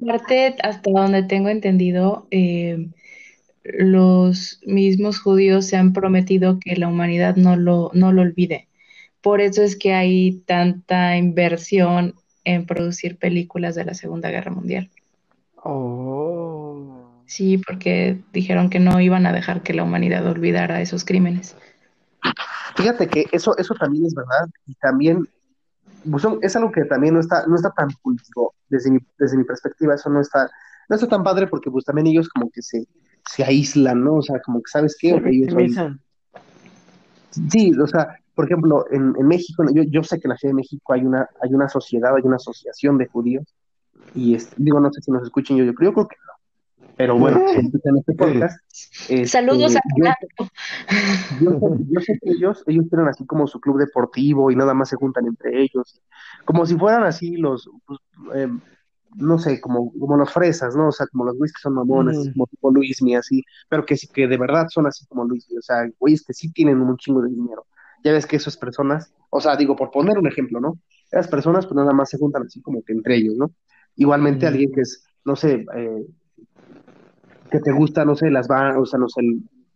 [0.04, 2.90] aparte, hasta donde tengo entendido, eh,
[3.64, 8.68] los mismos judíos se han prometido que la humanidad no lo, no lo olvide.
[9.22, 14.90] Por eso es que hay tanta inversión en producir películas de la Segunda Guerra Mundial.
[15.64, 16.29] Oh.
[17.30, 21.56] Sí, porque dijeron que no iban a dejar que la humanidad olvidara esos crímenes.
[22.76, 25.28] Fíjate que eso, eso también es verdad, y también
[26.10, 29.38] pues, son- es algo que también no está, no está tan público, desde mi, desde
[29.38, 30.50] mi perspectiva, eso no está,
[30.90, 32.88] no está tan padre porque pues también ellos como que se,
[33.28, 34.16] se aíslan, ¿no?
[34.16, 36.00] O sea, como que sabes qué, Se Ok, yo soy, victimizan.
[37.52, 40.54] Sí, o sea, por ejemplo, en, en México, yo, yo sé que en la Ciudad
[40.54, 43.46] de México hay una, hay una sociedad, hay una asociación de judíos,
[44.16, 46.34] y este, digo, no sé si nos escuchen yo, yo creo, yo creo que no,
[47.00, 48.62] pero bueno, si escuchan este podcast,
[49.08, 50.06] este, Saludos a yo,
[51.40, 54.74] yo, sé- yo sé que ellos, ellos tienen así como su club deportivo y nada
[54.74, 56.02] más se juntan entre ellos,
[56.44, 58.00] como si fueran así los, pues,
[58.36, 58.60] em,
[59.16, 60.90] no sé, como, como los fresas, ¿no?
[60.90, 62.34] O sea, como los güeyes que son mamones, Ujú.
[62.34, 65.62] como tipo Luismi, así, pero que sí, que de verdad son así como Luismi, o
[65.62, 67.66] sea, güeyes que sí tienen un chingo de dinero.
[68.04, 70.78] Ya ves que esas personas, o sea, digo, por poner un ejemplo, ¿no?
[71.10, 73.52] Esas personas pues nada más se juntan así como que entre ellos, ¿no?
[73.96, 74.54] Igualmente Ujú.
[74.54, 76.06] alguien que es, no sé, eh,
[77.50, 79.22] que te gusta, no sé, las van, o sea, no sé,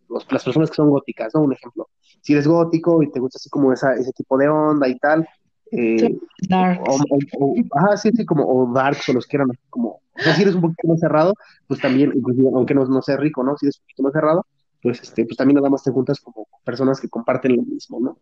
[0.08, 1.42] los- las personas que son góticas, ¿no?
[1.42, 1.88] Un ejemplo.
[2.20, 5.26] Si eres gótico y te gusta así como esa, ese tipo de onda y tal,
[5.70, 6.16] eh,
[6.48, 6.80] Darks.
[6.88, 6.94] o,
[7.40, 10.34] o- o- ajá, sí, sí, como, o darks, o los quieran así como, o sea,
[10.34, 11.34] si eres un poquito más cerrado,
[11.66, 12.12] pues también,
[12.54, 13.56] aunque no, no seas rico, ¿no?
[13.56, 14.46] Si eres un poquito más cerrado,
[14.82, 18.18] pues, este, pues también nada más te juntas como personas que comparten lo mismo, ¿no?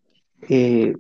[0.49, 0.95] Eh,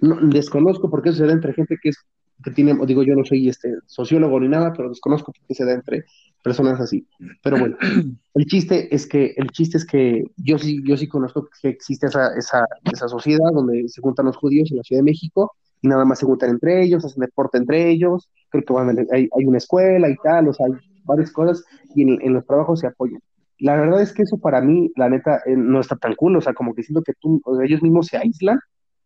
[0.00, 1.98] no, desconozco por qué se da entre gente que es,
[2.42, 5.64] que tiene, digo, yo no soy este sociólogo ni nada, pero desconozco por qué se
[5.64, 6.04] da entre
[6.42, 7.06] personas así.
[7.42, 7.76] Pero bueno,
[8.34, 12.06] el chiste es que, el chiste es que yo sí, yo sí conozco que existe
[12.06, 15.88] esa, esa, esa sociedad donde se juntan los judíos en la Ciudad de México y
[15.88, 19.44] nada más se juntan entre ellos, hacen deporte entre ellos, creo que van, hay, hay
[19.44, 20.72] una escuela y tal, o sea, hay
[21.04, 21.64] varias cosas
[21.94, 23.20] y en, en los trabajos se apoyan.
[23.60, 26.40] La verdad es que eso para mí, la neta, eh, no está tan cool, o
[26.40, 28.60] sea, como que siento que tú, o sea, ellos mismos se aíslan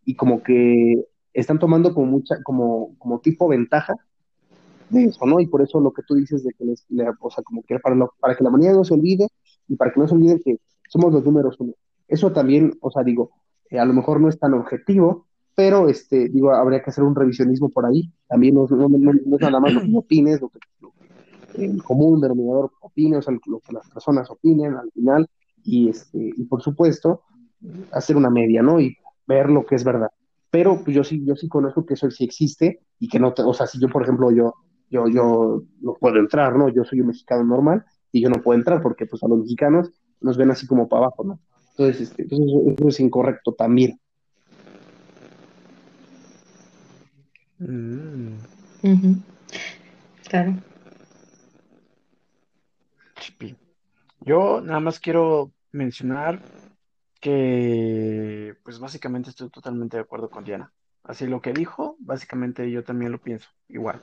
[0.04, 1.02] y como que
[1.32, 3.94] están tomando como mucha, como, como tipo ventaja
[4.90, 5.40] de eso, ¿no?
[5.40, 7.78] Y por eso lo que tú dices de que les, le- o sea, como que
[7.78, 9.28] para, lo- para que la humanidad no se olvide
[9.68, 10.58] y para que no se olviden que
[10.88, 11.72] somos los números uno.
[12.08, 13.30] Eso también, o sea, digo,
[13.70, 17.14] eh, a lo mejor no es tan objetivo, pero este, digo, habría que hacer un
[17.14, 18.10] revisionismo por ahí.
[18.28, 21.64] También no, no- no- no es nada más lo que opines, lo que, lo que
[21.64, 25.28] el común denominador opine, o sea, lo que las personas opinen al final,
[25.64, 27.22] y este, y por supuesto,
[27.92, 28.80] hacer una media, ¿no?
[28.80, 30.10] Y ver lo que es verdad.
[30.52, 33.40] Pero pues yo sí, yo sí conozco que eso sí existe y que no te,
[33.40, 34.52] o sea, si yo, por ejemplo, yo,
[34.90, 36.68] yo, yo no puedo entrar, ¿no?
[36.68, 39.90] Yo soy un mexicano normal y yo no puedo entrar porque pues a los mexicanos
[40.20, 41.40] nos ven así como para abajo, ¿no?
[41.70, 43.98] Entonces, este, pues, eso, eso es incorrecto también.
[47.58, 48.34] Mm.
[48.82, 49.16] Ujú.
[50.28, 50.54] Claro.
[53.20, 53.56] Chipi.
[54.20, 56.40] Yo nada más quiero mencionar
[57.22, 60.72] que, pues básicamente estoy totalmente de acuerdo con Diana.
[61.04, 64.00] Así lo que dijo, básicamente yo también lo pienso, igual.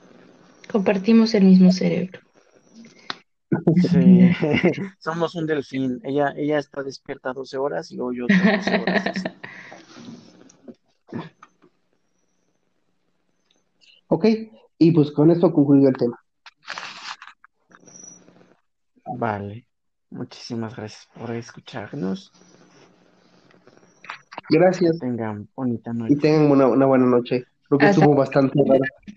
[0.72, 2.18] Compartimos el mismo cerebro.
[3.76, 4.30] Sí,
[4.98, 6.00] somos un delfín.
[6.02, 9.06] Ella, ella está despierta 12 horas y luego yo otras 12 horas.
[9.06, 9.28] así.
[14.08, 14.26] Ok,
[14.78, 16.18] y pues con esto concluyo el tema.
[19.04, 19.66] Vale.
[20.08, 22.32] Muchísimas gracias por escucharnos.
[24.50, 26.16] Gracias Tengan bonita y noche.
[26.16, 27.44] tengan una, una buena noche.
[27.68, 28.58] Creo que Hasta- estuvo bastante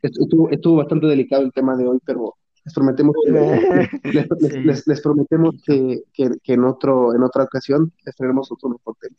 [0.02, 3.32] estuvo, estuvo bastante delicado el tema de hoy, pero les prometemos que,
[4.04, 4.60] les, les- Sí.
[4.60, 8.96] les- les prometemos que, que- que en otro, en otra ocasión les traeremos otro mejor
[9.02, 9.16] tema.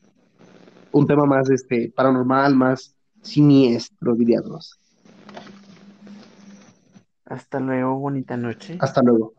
[0.92, 4.78] Un tema más este, paranormal, más siniestro, diríamos.
[7.24, 8.76] Hasta luego, bonita noche.
[8.80, 9.32] Hasta luego.